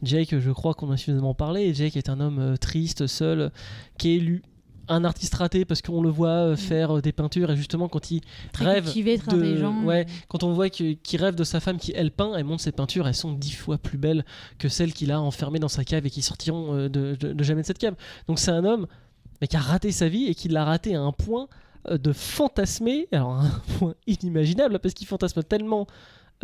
Jake, 0.03 0.37
je 0.39 0.51
crois 0.51 0.75
qu'on 0.75 0.91
a 0.91 0.97
suffisamment 0.97 1.33
parlé. 1.35 1.73
Jake 1.75 1.97
est 1.97 2.09
un 2.09 2.19
homme 2.21 2.57
triste, 2.61 3.07
seul, 3.07 3.53
qui 3.99 4.17
est 4.17 4.18
élu. 4.19 4.43
Un 4.91 5.05
artiste 5.05 5.35
raté 5.35 5.67
parce 5.67 5.83
qu'on 5.83 6.01
le 6.01 6.09
voit 6.09 6.29
euh, 6.31 6.57
faire 6.57 6.97
euh, 6.97 7.03
des 7.03 7.13
peintures 7.13 7.51
et 7.51 7.57
justement 7.57 7.89
quand 7.89 8.11
il 8.11 8.23
très 8.55 8.65
rêve 8.65 8.85
cultivé, 8.85 9.19
très 9.19 9.37
de- 9.37 9.85
ouais. 9.85 10.07
quand 10.29 10.45
on 10.45 10.53
voit 10.55 10.71
qu'il 10.71 10.97
rêve 11.21 11.35
de 11.35 11.45
sa 11.45 11.61
femme 11.61 11.77
qui 11.77 11.93
elle 11.95 12.11
peint, 12.11 12.35
elle 12.37 12.45
montre 12.45 12.63
ses 12.63 12.73
peintures, 12.73 13.07
elles 13.07 13.15
sont 13.15 13.33
dix 13.33 13.53
fois 13.53 13.77
plus 13.77 13.99
belles 13.99 14.25
que 14.59 14.71
celles 14.71 14.95
qu'il 14.95 15.13
a 15.13 15.21
enfermées 15.21 15.59
dans 15.59 15.69
sa 15.69 15.85
cave 15.85 16.07
et 16.07 16.11
qui 16.11 16.23
sortiront 16.23 16.75
euh, 16.75 16.89
de, 16.89 17.17
de- 17.21 17.35
de 17.35 17.45
jamais 17.45 17.61
de 17.61 17.67
cette 17.67 17.77
cave. 17.79 17.97
Donc 18.29 18.39
c'est 18.39 18.51
un 18.51 18.65
homme 18.65 18.87
mais 19.43 19.47
qui 19.47 19.57
a 19.57 19.61
raté 19.61 19.93
sa 19.93 20.09
vie 20.09 20.25
et 20.27 20.35
qui 20.35 20.49
l'a 20.49 20.65
raté 20.65 20.95
à 20.95 21.03
un 21.03 21.13
point 21.13 21.49
de 21.91 22.13
fantasmer, 22.13 23.09
alors 23.13 23.33
un 23.33 23.51
point 23.79 23.95
inimaginable 24.07 24.79
parce 24.79 24.95
qu'il 24.95 25.07
fantasme 25.07 25.43
tellement 25.43 25.87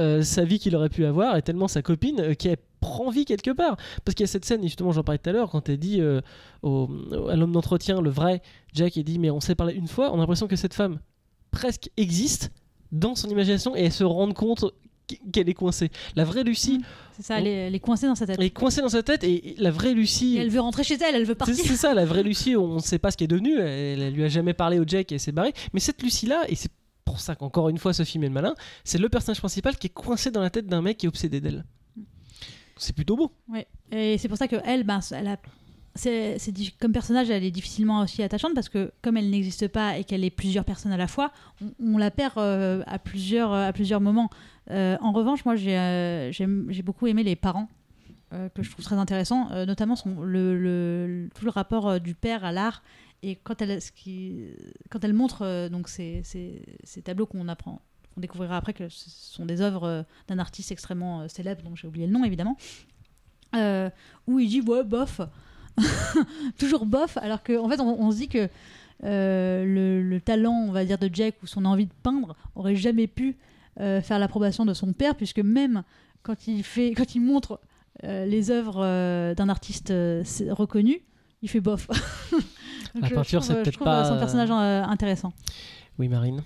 euh, 0.00 0.22
sa 0.22 0.44
vie 0.44 0.58
qu'il 0.58 0.74
aurait 0.76 0.88
pu 0.88 1.04
avoir 1.04 1.36
et 1.36 1.42
tellement 1.42 1.68
sa 1.68 1.82
copine 1.82 2.20
euh, 2.20 2.34
qu'elle 2.34 2.56
prend 2.80 3.10
vie 3.10 3.24
quelque 3.24 3.50
part. 3.50 3.76
Parce 4.04 4.14
qu'il 4.14 4.24
y 4.24 4.28
a 4.28 4.32
cette 4.32 4.44
scène, 4.44 4.60
et 4.62 4.66
justement 4.68 4.92
j'en 4.92 5.02
parlais 5.04 5.18
tout 5.18 5.30
à 5.30 5.32
l'heure, 5.32 5.50
quand 5.50 5.68
elle 5.68 5.78
dit 5.78 6.00
euh, 6.00 6.20
au- 6.62 6.88
à 7.30 7.36
l'homme 7.36 7.52
d'entretien, 7.52 8.00
le 8.00 8.10
vrai 8.10 8.42
Jack, 8.72 8.96
il 8.96 9.04
dit 9.04 9.18
mais 9.18 9.30
on 9.30 9.40
s'est 9.40 9.54
parlé 9.54 9.74
une 9.74 9.88
fois, 9.88 10.10
on 10.12 10.16
a 10.16 10.18
l'impression 10.18 10.46
que 10.48 10.56
cette 10.56 10.74
femme 10.74 10.98
presque 11.50 11.90
existe 11.96 12.50
dans 12.92 13.14
son 13.14 13.28
imagination 13.28 13.74
et 13.76 13.84
elle 13.84 13.92
se 13.92 14.04
rend 14.04 14.30
compte 14.32 14.64
qu'elle 15.32 15.48
est 15.48 15.54
coincée. 15.54 15.90
La 16.16 16.24
vraie 16.24 16.44
Lucie 16.44 16.80
C'est 17.16 17.22
ça, 17.22 17.38
elle 17.38 17.46
est, 17.46 17.52
elle 17.66 17.74
est 17.74 17.80
coincée 17.80 18.06
dans 18.06 18.14
sa 18.14 18.26
tête. 18.26 18.36
elle 18.38 18.46
est 18.46 18.50
coincée 18.50 18.80
dans 18.80 18.88
sa 18.88 19.02
tête 19.02 19.22
et 19.22 19.54
la 19.58 19.70
vraie 19.70 19.92
Lucie... 19.92 20.36
Et 20.36 20.40
elle 20.40 20.48
veut 20.50 20.60
rentrer 20.60 20.82
chez 20.82 20.94
elle, 20.94 21.14
elle 21.14 21.26
veut 21.26 21.34
partir. 21.34 21.54
c'est 21.56 21.76
ça, 21.76 21.92
la 21.94 22.04
vraie 22.06 22.22
Lucie, 22.22 22.56
on 22.56 22.76
ne 22.76 22.80
sait 22.80 22.98
pas 22.98 23.10
ce 23.10 23.16
qu'elle 23.18 23.26
est 23.26 23.28
devenue, 23.28 23.58
elle, 23.58 24.00
elle 24.02 24.14
lui 24.14 24.24
a 24.24 24.28
jamais 24.28 24.54
parlé 24.54 24.78
au 24.80 24.84
Jack 24.86 25.12
et 25.12 25.16
elle 25.16 25.20
s'est 25.20 25.30
barrée. 25.32 25.52
Mais 25.74 25.80
cette 25.80 26.02
Lucie-là, 26.02 26.44
et 26.48 26.54
c'est 26.54 26.70
pour 27.04 27.20
ça 27.20 27.34
qu'encore 27.34 27.68
une 27.68 27.78
fois 27.78 27.92
ce 27.92 28.04
film 28.04 28.24
est 28.24 28.30
malin, 28.30 28.54
c'est 28.84 28.98
le 28.98 29.08
personnage 29.08 29.38
principal 29.38 29.76
qui 29.76 29.88
est 29.88 29.94
coincé 29.94 30.30
dans 30.30 30.40
la 30.40 30.50
tête 30.50 30.66
d'un 30.66 30.82
mec 30.82 30.98
qui 30.98 31.06
est 31.06 31.08
obsédé 31.08 31.40
d'elle. 31.40 31.64
C'est 32.76 32.94
plutôt 32.94 33.16
beau. 33.16 33.32
Ouais. 33.48 33.66
Et 33.92 34.18
c'est 34.18 34.28
pour 34.28 34.36
ça 34.36 34.48
que 34.48 34.56
elle, 34.64 34.84
ben, 34.84 35.00
comme 36.80 36.92
personnage, 36.92 37.30
elle 37.30 37.44
est 37.44 37.50
difficilement 37.52 38.00
aussi 38.00 38.22
attachante 38.22 38.54
parce 38.54 38.68
que 38.68 38.92
comme 39.00 39.16
elle 39.16 39.30
n'existe 39.30 39.68
pas 39.68 39.96
et 39.98 40.04
qu'elle 40.04 40.24
est 40.24 40.30
plusieurs 40.30 40.64
personnes 40.64 40.92
à 40.92 40.96
la 40.96 41.06
fois, 41.06 41.30
on, 41.80 41.98
la 41.98 42.10
perd 42.10 42.38
euh, 42.38 42.82
à 42.86 42.98
plusieurs 42.98 43.52
à 43.52 43.72
plusieurs 43.72 44.00
moments. 44.00 44.28
Euh, 44.70 44.96
en 45.00 45.12
revanche, 45.12 45.44
moi 45.44 45.54
j'ai 45.54 45.78
euh, 45.78 46.32
j'ai 46.32 46.82
beaucoup 46.82 47.06
aimé 47.06 47.22
les 47.22 47.36
parents 47.36 47.68
que 48.56 48.64
je 48.64 48.70
trouve 48.72 48.84
très 48.84 48.96
intéressants, 48.96 49.48
euh, 49.52 49.64
notamment 49.64 49.94
son, 49.94 50.20
le, 50.20 51.28
tout 51.36 51.44
le 51.44 51.52
rapport 51.52 52.00
du 52.00 52.16
père 52.16 52.44
à 52.44 52.50
l'art 52.50 52.82
et 53.24 53.36
quand 53.36 53.60
elle 53.62 55.12
montre 55.14 55.42
euh, 55.42 55.68
donc 55.68 55.88
ces, 55.88 56.22
tableaux 57.02 57.26
qu'on 57.26 57.48
apprend 57.48 57.80
on 58.16 58.20
découvrira 58.20 58.56
après 58.56 58.74
que 58.74 58.88
ce 58.88 59.10
sont 59.10 59.46
des 59.46 59.60
œuvres 59.60 59.84
euh, 59.84 60.02
d'un 60.28 60.38
artiste 60.38 60.70
extrêmement 60.70 61.22
euh, 61.22 61.28
célèbre 61.28 61.62
dont 61.62 61.74
j'ai 61.74 61.88
oublié 61.88 62.06
le 62.06 62.12
nom 62.12 62.24
évidemment 62.24 62.56
où 64.26 64.40
il 64.40 64.48
dit 64.48 64.60
ouais 64.62 64.82
bof. 64.82 65.20
Toujours 66.58 66.86
bof 66.86 67.16
alors 67.18 67.42
qu'en 67.44 67.64
en 67.64 67.68
fait 67.68 67.80
on, 67.80 68.10
se 68.10 68.16
dit 68.16 68.28
que 68.28 68.48
le, 69.00 70.02
le 70.02 70.20
talent 70.20 70.66
on 70.68 70.72
va 70.72 70.84
dire 70.84 70.98
de 70.98 71.08
Jack 71.12 71.36
ou 71.40 71.46
son 71.46 71.64
envie 71.64 71.86
de 71.86 71.92
peindre 72.02 72.34
aurait 72.56 72.74
jamais 72.74 73.06
pu 73.06 73.36
faire 73.76 74.18
l'approbation 74.18 74.64
de 74.64 74.74
son 74.74 74.92
père 74.92 75.14
puisque 75.14 75.38
même 75.38 75.84
quand 76.24 76.48
il 76.48 77.20
montre 77.20 77.60
les 78.02 78.50
œuvres 78.50 79.34
d'un 79.34 79.48
artiste 79.48 79.92
reconnu 80.50 81.02
il 81.42 81.48
fait 81.48 81.60
bof 81.60 81.88
La 83.00 83.08
je- 83.08 83.14
peinture, 83.14 83.42
c'est 83.44 83.52
euh, 83.52 83.62
peut-être 83.62 83.74
trouve, 83.74 83.84
pas, 83.86 84.00
euh, 84.04 84.08
son 84.08 84.14
euh, 84.14 84.18
personnage 84.18 84.50
euh, 84.50 84.82
intéressant 84.84 85.32
Oui, 85.98 86.08
Marine. 86.08 86.42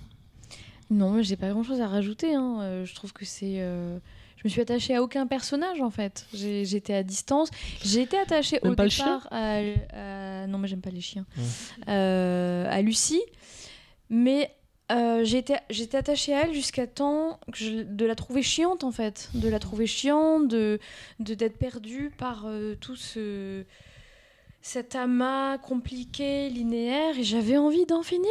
Non, 0.89 1.11
mais 1.11 1.23
j'ai 1.23 1.35
pas 1.35 1.49
grand 1.49 1.63
chose 1.63 1.81
à 1.81 1.87
rajouter. 1.87 2.33
hein. 2.33 2.57
Euh, 2.61 2.85
je 2.85 2.95
trouve 2.95 3.13
que 3.13 3.23
c'est. 3.25 3.61
euh, 3.61 3.99
Je 4.37 4.41
me 4.45 4.49
suis 4.49 4.61
attachée 4.61 4.95
à 4.95 5.03
aucun 5.03 5.27
personnage 5.27 5.81
en 5.81 5.89
fait. 5.89 6.25
J'ai- 6.33 6.63
J'étais 6.65 6.93
à 6.95 7.03
distance. 7.03 7.49
J'ai 7.83 8.01
été 8.01 8.17
attachée 8.17 8.59
Même 8.63 8.71
au 8.71 8.75
pas 8.75 8.85
le 8.85 8.89
départ 8.89 9.27
à, 9.31 9.59
à- 9.93 10.47
Non, 10.47 10.57
mais 10.57 10.67
j'aime 10.67 10.81
pas 10.81 10.89
les 10.89 11.01
chiens. 11.01 11.25
Ouais. 11.37 11.43
Euh, 11.89 12.65
à 12.71 12.81
Lucie. 12.81 13.21
Mais 14.09 14.49
euh, 14.91 15.23
j'étais 15.23 15.57
j'étais 15.69 15.97
attachée 15.97 16.33
à 16.33 16.45
elle 16.45 16.53
jusqu'à 16.53 16.87
temps 16.87 17.39
que 17.51 17.57
je- 17.59 17.83
de 17.83 18.05
la 18.05 18.15
trouver 18.15 18.41
chiante 18.41 18.83
en 18.83 18.91
fait. 18.91 19.29
De 19.35 19.47
la 19.49 19.59
trouver 19.59 19.85
chiante, 19.87 20.47
de 20.47 20.79
de- 21.19 21.33
d'être 21.35 21.57
perdue 21.57 22.11
par 22.17 22.45
euh, 22.47 22.75
tout 22.79 22.95
ce. 22.95 23.63
Cet 24.61 24.93
amas 24.93 25.57
compliqué, 25.57 26.49
linéaire, 26.49 27.17
et 27.17 27.23
j'avais 27.23 27.57
envie 27.57 27.85
d'en 27.85 28.03
finir. 28.03 28.27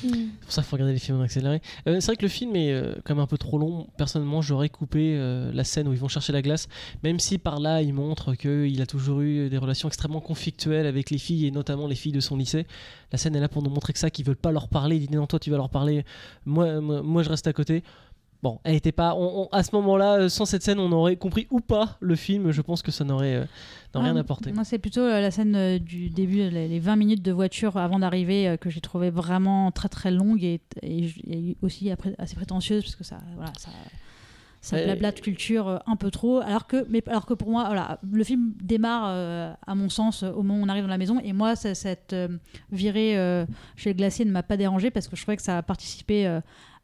C'est 0.00 0.08
pour 0.08 0.52
ça 0.52 0.62
qu'il 0.62 0.68
faut 0.68 0.76
regarder 0.76 0.94
les 0.94 0.98
films 0.98 1.18
en 1.18 1.22
accéléré. 1.22 1.60
Euh, 1.86 2.00
c'est 2.00 2.06
vrai 2.06 2.16
que 2.16 2.22
le 2.22 2.28
film 2.28 2.56
est 2.56 2.72
euh, 2.72 2.94
quand 3.04 3.14
même 3.14 3.22
un 3.22 3.26
peu 3.26 3.36
trop 3.36 3.58
long. 3.58 3.86
Personnellement, 3.98 4.40
j'aurais 4.40 4.70
coupé 4.70 5.16
euh, 5.16 5.52
la 5.52 5.64
scène 5.64 5.86
où 5.86 5.92
ils 5.92 5.98
vont 5.98 6.08
chercher 6.08 6.32
la 6.32 6.40
glace, 6.40 6.66
même 7.02 7.20
si 7.20 7.36
par 7.36 7.60
là, 7.60 7.82
il 7.82 7.92
montre 7.92 8.34
qu'il 8.34 8.80
a 8.80 8.86
toujours 8.86 9.20
eu 9.20 9.50
des 9.50 9.58
relations 9.58 9.86
extrêmement 9.86 10.22
conflictuelles 10.22 10.86
avec 10.86 11.10
les 11.10 11.18
filles, 11.18 11.46
et 11.46 11.50
notamment 11.50 11.86
les 11.86 11.94
filles 11.94 12.12
de 12.12 12.20
son 12.20 12.36
lycée. 12.36 12.66
La 13.12 13.18
scène 13.18 13.36
est 13.36 13.40
là 13.40 13.48
pour 13.48 13.62
nous 13.62 13.70
montrer 13.70 13.92
que 13.92 13.98
ça, 13.98 14.08
qu'ils 14.08 14.24
veulent 14.24 14.36
pas 14.36 14.52
leur 14.52 14.68
parler. 14.68 14.96
Il 14.96 15.08
dit 15.08 15.14
non, 15.14 15.26
toi, 15.26 15.38
tu 15.38 15.50
vas 15.50 15.58
leur 15.58 15.68
parler. 15.68 16.06
Moi, 16.46 16.80
moi, 16.80 17.02
moi, 17.02 17.22
je 17.22 17.28
reste 17.28 17.46
à 17.46 17.52
côté. 17.52 17.84
Bon, 18.42 18.58
elle 18.64 18.74
était 18.74 18.92
pas. 18.92 19.14
on- 19.14 19.42
on- 19.42 19.48
à 19.52 19.62
ce 19.62 19.74
moment-là, 19.76 20.18
euh, 20.20 20.28
sans 20.30 20.46
cette 20.46 20.62
scène, 20.62 20.78
on 20.78 20.90
aurait 20.92 21.16
compris 21.16 21.46
ou 21.50 21.60
pas 21.60 21.98
le 22.00 22.16
film. 22.16 22.50
Je 22.52 22.62
pense 22.62 22.80
que 22.80 22.90
ça 22.90 23.04
n'aurait 23.04 23.34
euh, 23.34 23.44
rien 23.94 24.16
apporté. 24.16 24.50
Moi, 24.52 24.64
c'est 24.64 24.78
plutôt 24.78 25.02
euh, 25.02 25.20
la 25.20 25.30
scène 25.30 25.54
euh, 25.56 25.78
du 25.78 26.08
début, 26.08 26.48
les, 26.48 26.66
les 26.66 26.78
20 26.80 26.96
minutes 26.96 27.22
de 27.22 27.32
voiture 27.32 27.76
avant 27.76 27.98
d'arriver, 27.98 28.56
que 28.58 28.70
j'ai 28.70 28.80
trouvé 28.80 29.10
vraiment 29.10 29.70
très 29.72 29.90
très 29.90 30.10
longue 30.10 30.42
et, 30.42 30.60
et, 30.82 31.04
et 31.28 31.56
aussi 31.60 31.90
après, 31.90 32.14
assez 32.18 32.34
prétentieuse, 32.34 32.82
parce 32.82 32.96
que 32.96 33.04
ça, 33.04 33.18
voilà, 33.36 33.52
ça, 33.58 33.68
ça 34.62 34.76
Ouais. 34.76 34.84
blablate 34.84 35.20
culture 35.20 35.82
un 35.86 35.96
peu 35.96 36.10
trop. 36.10 36.40
Alors 36.40 36.66
que, 36.66 36.86
mais, 36.88 37.02
alors 37.08 37.26
que 37.26 37.34
pour 37.34 37.50
moi, 37.50 37.64
voilà, 37.66 37.98
le 38.10 38.24
film 38.24 38.54
démarre, 38.62 39.04
euh, 39.08 39.52
à 39.66 39.74
mon 39.74 39.90
sens, 39.90 40.22
au 40.22 40.42
moment 40.42 40.62
où 40.62 40.64
on 40.64 40.68
arrive 40.70 40.84
dans 40.84 40.88
la 40.90 40.96
maison. 40.98 41.18
Et 41.22 41.34
moi, 41.34 41.56
cette 41.56 42.14
euh, 42.14 42.28
virée 42.72 43.18
euh, 43.18 43.44
chez 43.76 43.90
le 43.90 43.96
glacier 43.96 44.24
ne 44.24 44.30
m'a 44.30 44.42
pas 44.42 44.56
dérangé 44.56 44.90
parce 44.90 45.08
que 45.08 45.16
je 45.16 45.20
trouvais 45.22 45.36
que 45.36 45.42
ça 45.42 45.58
a 45.58 45.62
participé. 45.62 46.40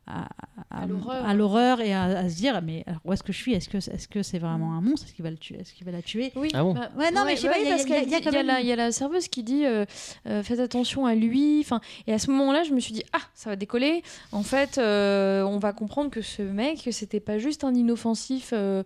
À, 0.06 0.28
À 0.70 1.34
l'horreur. 1.34 1.80
et 1.80 1.92
à, 1.92 2.04
à 2.04 2.28
se 2.28 2.36
dire 2.36 2.60
mais 2.62 2.84
alors, 2.86 3.00
où 3.04 3.12
est-ce 3.12 3.22
que 3.22 3.32
je 3.32 3.38
suis? 3.38 3.54
Est-ce 3.54 3.68
que 3.68 3.78
est-ce 3.78 4.06
que 4.08 4.22
c'est 4.22 4.38
vraiment 4.38 4.72
un 4.74 4.80
monstre? 4.80 5.06
Est-ce 5.06 5.14
qu'il 5.14 5.22
va 5.24 5.30
le 5.30 5.36
tuer 5.36 5.58
est-ce 5.60 5.72
qu'il 5.74 5.84
va 5.84 5.92
la 5.92 6.02
tuer? 6.02 6.32
Oui. 6.36 6.48
Ah 6.54 6.62
bon? 6.62 6.74
Bah, 6.74 6.90
Ouais, 6.96 7.10
non, 7.10 7.24
mais 7.24 7.36
je 7.36 7.42
sais 7.42 7.48
pas, 7.48 7.58
il 7.58 7.64
y 7.64 7.66
y 7.68 7.70
y 7.70 8.30
même- 8.32 8.46
la, 8.46 8.60
il 8.60 8.66
y 8.66 8.72
a 8.72 8.76
la 8.76 8.92
serveuse 8.92 9.28
qui 9.28 9.42
dit 9.42 9.64
euh, 9.66 9.84
euh, 10.28 10.42
faites 10.42 10.60
attention 10.60 11.06
à 11.06 11.14
lui. 11.14 11.60
Enfin, 11.60 11.80
et 12.06 12.12
à 12.12 12.18
ce 12.18 12.30
moment-là, 12.30 12.62
je 12.62 12.72
me 12.72 12.80
suis 12.80 12.92
dit 12.92 13.02
ah, 13.12 13.18
ça 13.34 13.50
va 13.50 13.56
décoller. 13.56 14.02
En 14.32 14.42
fait, 14.42 14.78
euh, 14.78 15.42
on 15.42 15.58
va 15.58 15.72
comprendre 15.72 16.10
que 16.10 16.22
ce 16.22 16.42
mec, 16.42 16.88
c'était 16.92 17.20
pas 17.20 17.38
juste 17.38 17.64
un 17.64 17.74
inoffensif 17.74 18.50
euh, 18.52 18.82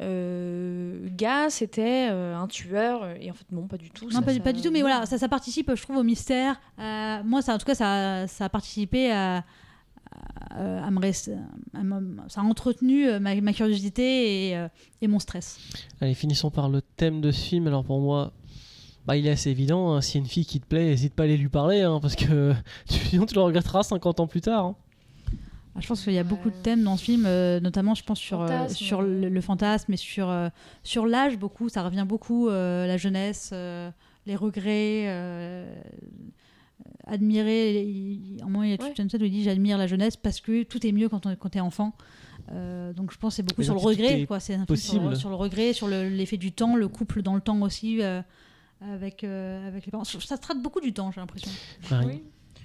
euh, 0.00 0.98
gars, 1.16 1.50
c'était 1.50 2.08
euh, 2.10 2.36
un 2.36 2.46
tueur. 2.48 3.06
Et 3.20 3.30
en 3.30 3.34
fait, 3.34 3.44
non, 3.52 3.66
pas 3.66 3.76
du 3.76 3.90
tout. 3.90 4.06
Non, 4.06 4.10
ça- 4.10 4.22
pas, 4.22 4.32
ça- 4.34 4.40
pas 4.40 4.52
du 4.52 4.62
tout, 4.62 4.70
mais 4.70 4.80
voilà, 4.80 5.06
ça, 5.06 5.18
ça 5.18 5.28
participe, 5.28 5.70
je 5.74 5.82
trouve, 5.82 5.96
au 5.96 6.02
mystère. 6.02 6.60
Euh, 6.78 7.18
moi, 7.24 7.42
ça, 7.42 7.54
en 7.54 7.58
tout 7.58 7.66
cas, 7.66 7.74
ça, 7.74 8.26
ça 8.26 8.46
a 8.46 8.48
participé 8.48 9.10
à, 9.12 9.44
à, 10.40 10.84
à 10.86 10.90
me 10.90 10.98
rester- 11.00 11.36
à 11.74 11.82
me- 11.82 12.18
ça 12.28 12.40
a 12.40 12.44
entretenu 12.44 13.08
euh, 13.08 13.20
ma, 13.20 13.34
ma 13.40 13.52
curiosité 13.52 14.48
et, 14.50 14.56
euh, 14.56 14.68
et 15.00 15.08
mon 15.08 15.18
stress. 15.18 15.58
Allez, 16.00 16.14
finissons 16.14 16.50
par 16.50 16.68
le 16.68 16.82
thème 16.82 17.20
de 17.20 17.30
ce 17.30 17.40
film. 17.46 17.66
Alors 17.66 17.84
pour 17.84 18.00
moi, 18.00 18.32
bah, 19.06 19.16
il 19.16 19.26
est 19.26 19.30
assez 19.30 19.50
évident. 19.50 19.92
hein, 19.94 20.00
S'il 20.00 20.16
y 20.16 20.18
a 20.18 20.24
une 20.24 20.30
fille 20.30 20.46
qui 20.46 20.60
te 20.60 20.66
plaît, 20.66 20.84
n'hésite 20.86 21.14
pas 21.14 21.22
à 21.24 21.26
aller 21.26 21.36
lui 21.36 21.48
parler, 21.48 21.80
hein, 21.82 21.98
parce 22.00 22.16
que 22.16 22.54
sinon 22.86 23.26
tu 23.26 23.34
le 23.34 23.40
regretteras 23.42 23.82
50 23.82 24.20
ans 24.20 24.26
plus 24.26 24.40
tard. 24.40 24.64
hein. 24.66 24.76
Ah, 25.74 25.80
Je 25.80 25.86
pense 25.86 26.04
qu'il 26.04 26.12
y 26.12 26.18
a 26.18 26.24
beaucoup 26.24 26.50
de 26.50 26.54
thèmes 26.62 26.82
dans 26.84 26.98
ce 26.98 27.04
film, 27.04 27.24
euh, 27.26 27.58
notamment 27.58 27.94
je 27.94 28.04
pense 28.04 28.18
sur, 28.18 28.42
euh, 28.42 28.68
le, 29.00 29.30
le 29.30 29.40
fantasme 29.40 29.90
et 29.94 29.96
sur, 29.96 30.28
euh, 30.28 30.50
sur 30.82 31.06
l'âge 31.06 31.38
beaucoup. 31.38 31.70
Ça 31.70 31.82
revient 31.82 32.04
beaucoup, 32.06 32.48
euh, 32.48 32.86
la 32.86 32.98
jeunesse, 32.98 33.50
euh, 33.54 33.90
les 34.26 34.36
regrets, 34.36 35.04
euh, 35.08 35.74
admirer. 37.06 37.82
Il, 37.82 38.38
à 38.40 38.44
un 38.44 38.48
moment, 38.48 38.62
il 38.62 38.70
y 38.70 38.72
a 38.74 38.78
tout 38.78 38.84
Ouais. 38.84 38.94
un 38.98 39.04
où 39.04 39.24
il 39.24 39.30
dit 39.30 39.42
J'admire 39.42 39.78
la 39.78 39.86
jeunesse 39.86 40.16
parce 40.16 40.40
que 40.40 40.62
tout 40.62 40.86
est 40.86 40.92
mieux 40.92 41.08
quand, 41.08 41.26
on, 41.26 41.34
quand 41.36 41.48
t'es 41.50 41.60
enfant. 41.60 41.92
Euh, 42.50 42.92
donc 42.92 43.12
je 43.12 43.18
pense 43.18 43.34
que 43.34 43.36
c'est 43.36 43.42
beaucoup 43.42 43.62
sur 43.62 43.74
le 43.74 43.80
tout 43.80 43.86
regret. 43.86 44.26
quoi. 44.26 44.40
C'est 44.40 44.54
un 44.54 44.66
film 44.66 44.76
sur, 44.76 45.16
sur 45.16 45.28
le 45.28 45.36
regret, 45.36 45.72
sur 45.72 45.86
le- 45.88 46.08
l'effet 46.08 46.36
du 46.38 46.52
temps, 46.52 46.74
le 46.76 46.88
couple 46.88 47.22
dans 47.22 47.34
le 47.34 47.40
temps 47.40 47.60
aussi. 47.62 48.02
euh, 48.02 48.20
avec, 48.80 49.22
euh, 49.22 49.68
avec 49.68 49.86
les 49.86 49.92
parents. 49.92 50.02
Ça 50.04 50.38
traite 50.38 50.60
beaucoup 50.60 50.80
du 50.80 50.92
temps, 50.92 51.12
j'ai 51.12 51.20
l'impression. 51.20 51.50
Oui. 52.04 52.22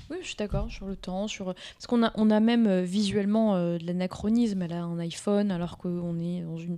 Oui, 0.09 0.17
je 0.21 0.27
suis 0.27 0.35
d'accord 0.35 0.71
sur 0.71 0.87
le 0.87 0.95
temps, 0.95 1.27
sur 1.27 1.53
parce 1.53 1.85
qu'on 1.85 2.01
a 2.01 2.11
on 2.15 2.31
a 2.31 2.39
même 2.39 2.65
euh, 2.65 2.81
visuellement 2.81 3.55
euh, 3.55 3.77
de 3.77 3.85
l'anachronisme. 3.85 4.61
Elle 4.63 4.73
a 4.73 4.81
un 4.83 4.97
iPhone 4.99 5.51
alors 5.51 5.77
qu'on 5.77 6.17
est 6.19 6.41
dans 6.41 6.57
une. 6.57 6.77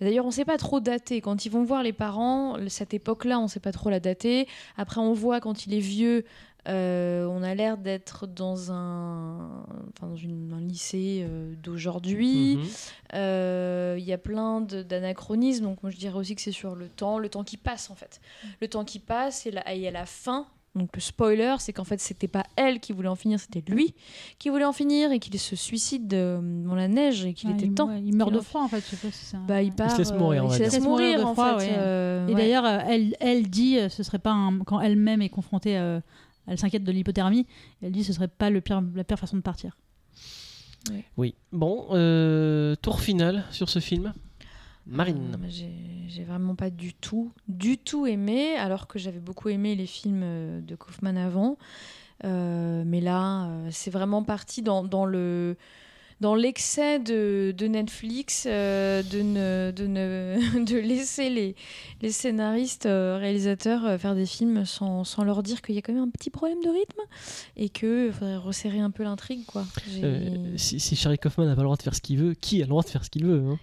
D'ailleurs, 0.00 0.24
on 0.24 0.28
ne 0.28 0.32
sait 0.32 0.44
pas 0.46 0.56
trop 0.58 0.80
dater. 0.80 1.20
Quand 1.20 1.44
ils 1.44 1.50
vont 1.50 1.62
voir 1.62 1.82
les 1.84 1.92
parents, 1.92 2.56
cette 2.68 2.92
époque-là, 2.92 3.38
on 3.38 3.42
ne 3.44 3.48
sait 3.48 3.60
pas 3.60 3.70
trop 3.72 3.88
la 3.90 4.00
dater. 4.00 4.48
Après, 4.76 5.00
on 5.00 5.12
voit 5.12 5.38
quand 5.40 5.66
il 5.66 5.74
est 5.74 5.78
vieux, 5.80 6.24
euh, 6.68 7.26
on 7.26 7.42
a 7.42 7.54
l'air 7.54 7.76
d'être 7.76 8.26
dans 8.26 8.70
un, 8.70 9.64
enfin, 9.96 10.06
dans 10.08 10.16
une- 10.16 10.52
un 10.52 10.60
lycée 10.60 11.24
euh, 11.28 11.54
d'aujourd'hui. 11.62 12.56
Mhm. 12.56 12.64
Euh, 13.14 13.96
Il 13.98 14.04
y 14.04 14.12
a 14.12 14.18
plein 14.18 14.60
de- 14.60 14.82
d'anachronismes, 14.82 15.64
donc 15.64 15.82
moi 15.82 15.90
je 15.90 15.96
dirais 15.96 16.16
aussi 16.16 16.34
que 16.34 16.40
c'est 16.40 16.52
sur 16.52 16.74
le 16.74 16.88
temps, 16.88 17.18
le 17.18 17.28
temps 17.28 17.44
qui 17.44 17.56
passe 17.56 17.90
en 17.90 17.94
fait. 17.94 18.20
Le 18.60 18.68
temps 18.68 18.84
qui 18.84 18.98
passe 18.98 19.46
et, 19.46 19.50
la, 19.50 19.74
et 19.74 19.86
à 19.86 19.90
la 19.90 20.06
fin, 20.06 20.46
donc 20.74 20.88
le 20.94 21.00
spoiler, 21.02 21.54
c'est 21.58 21.72
qu'en 21.74 21.84
fait 21.84 22.00
c'était 22.00 22.28
pas 22.28 22.44
elle 22.56 22.80
qui 22.80 22.92
voulait 22.92 23.08
en 23.08 23.14
finir, 23.16 23.38
c'était 23.38 23.62
lui 23.70 23.94
qui 24.38 24.48
voulait 24.48 24.64
en 24.64 24.72
finir 24.72 25.12
et 25.12 25.18
qu'il 25.18 25.38
se 25.38 25.54
suicide 25.56 26.08
dans 26.08 26.74
la 26.74 26.88
neige 26.88 27.24
et 27.26 27.34
qu'il 27.34 27.50
Ouais, 27.50 27.56
était 27.56 27.66
il, 27.66 27.74
temps. 27.74 27.88
ouais, 27.88 28.00
il 28.02 28.16
meurt 28.16 28.32
de 28.32 28.40
froid 28.40 28.62
en 28.62 28.68
fait. 28.68 28.80
Je 28.80 28.96
sais 28.96 29.06
pas 29.06 29.12
si 29.12 29.24
c'est 29.26 29.36
un- 29.36 29.40
Bah, 29.46 29.62
il 29.62 29.72
part. 29.72 29.90
se 29.90 29.98
laisse 29.98 30.12
mourir, 30.12 30.44
on 30.44 30.46
il 30.46 30.50
va 30.50 30.56
Il 30.56 30.58
se 30.70 30.76
laisse 30.76 30.80
mourir 30.84 31.18
de 31.18 31.24
en 31.24 31.32
froid, 31.34 31.58
fait. 31.58 31.66
ouais. 31.70 31.74
euh, 31.76 32.26
Et 32.28 32.30
ouais. 32.34 32.40
d'ailleurs, 32.40 32.64
elle, 32.66 33.14
elle 33.20 33.50
dit, 33.50 33.78
ce 33.90 34.02
serait 34.02 34.18
pas 34.18 34.32
un- 34.32 34.60
quand 34.60 34.80
elle-même 34.80 35.20
est 35.20 35.28
confrontée, 35.28 35.76
euh, 35.76 36.00
elle 36.46 36.58
s'inquiète 36.58 36.84
de 36.84 36.92
l'hypothermie. 36.92 37.46
Elle 37.82 37.92
dit, 37.92 38.04
ce 38.04 38.12
serait 38.12 38.28
pas 38.28 38.50
le 38.50 38.60
pire, 38.60 38.82
la 38.94 39.04
pire 39.04 39.18
façon 39.18 39.36
de 39.36 39.42
partir. 39.42 39.76
Oui. 41.16 41.34
Bon, 41.52 41.86
euh, 41.92 42.74
tour 42.76 43.00
final 43.00 43.44
sur 43.50 43.68
ce 43.68 43.78
film. 43.78 44.12
Marine. 44.86 45.38
Euh, 45.40 45.46
j'ai- 45.48 46.24
vraiment 46.24 46.54
pas 46.56 46.70
du 46.70 46.92
tout, 46.94 47.32
du 47.48 47.78
tout 47.78 48.06
aimé, 48.06 48.56
alors 48.56 48.86
que 48.86 48.98
j'avais 48.98 49.20
beaucoup 49.20 49.48
aimé 49.48 49.74
les 49.76 49.86
films 49.86 50.22
euh, 50.24 50.60
de 50.60 50.74
Kaufman 50.74 51.16
avant. 51.16 51.56
Euh, 52.24 52.82
mais 52.86 53.00
là, 53.00 53.48
c'est 53.70 53.90
vraiment 53.90 54.22
parti 54.24 54.62
dans, 54.62 54.82
dans 54.84 55.04
le 55.06 55.56
dans 56.22 56.36
l'excès 56.36 57.00
de, 57.00 57.66
Netflix 57.66 58.44
euh, 58.46 59.02
de, 59.02 59.72
de, 59.72 60.64
de 60.64 60.78
laisser 60.78 61.28
les, 61.28 61.56
les 62.00 62.12
scénaristes, 62.12 62.86
euh, 62.86 63.18
réalisateurs 63.18 63.84
euh, 63.84 63.98
faire 63.98 64.14
des 64.14 64.24
films 64.24 64.64
sans, 64.64 65.02
sans 65.02 65.24
leur 65.24 65.42
dire 65.42 65.62
qu'il 65.62 65.74
y 65.74 65.78
a 65.78 65.82
quand 65.82 65.92
même 65.92 66.04
un 66.04 66.10
petit 66.10 66.30
problème 66.30 66.62
de 66.62 66.68
rythme 66.68 67.00
et 67.56 67.68
qu'il 67.68 68.12
faudrait 68.12 68.36
resserrer 68.36 68.78
un 68.78 68.92
peu 68.92 69.02
l'intrigue. 69.02 69.44
quoi. 69.46 69.64
Euh, 70.02 70.54
si, 70.56 70.78
si 70.78 70.94
Charlie 70.94 71.18
Kaufman 71.18 71.44
n'a 71.44 71.56
pas 71.56 71.62
le 71.62 71.66
droit 71.66 71.76
de 71.76 71.82
faire 71.82 71.94
ce 71.94 72.00
qu'il 72.00 72.18
veut, 72.18 72.34
qui 72.34 72.62
a 72.62 72.66
le 72.66 72.70
droit 72.70 72.84
de 72.84 72.88
faire 72.88 73.04
ce 73.04 73.10
qu'il 73.10 73.26
veut 73.26 73.42
hein? 73.44 73.58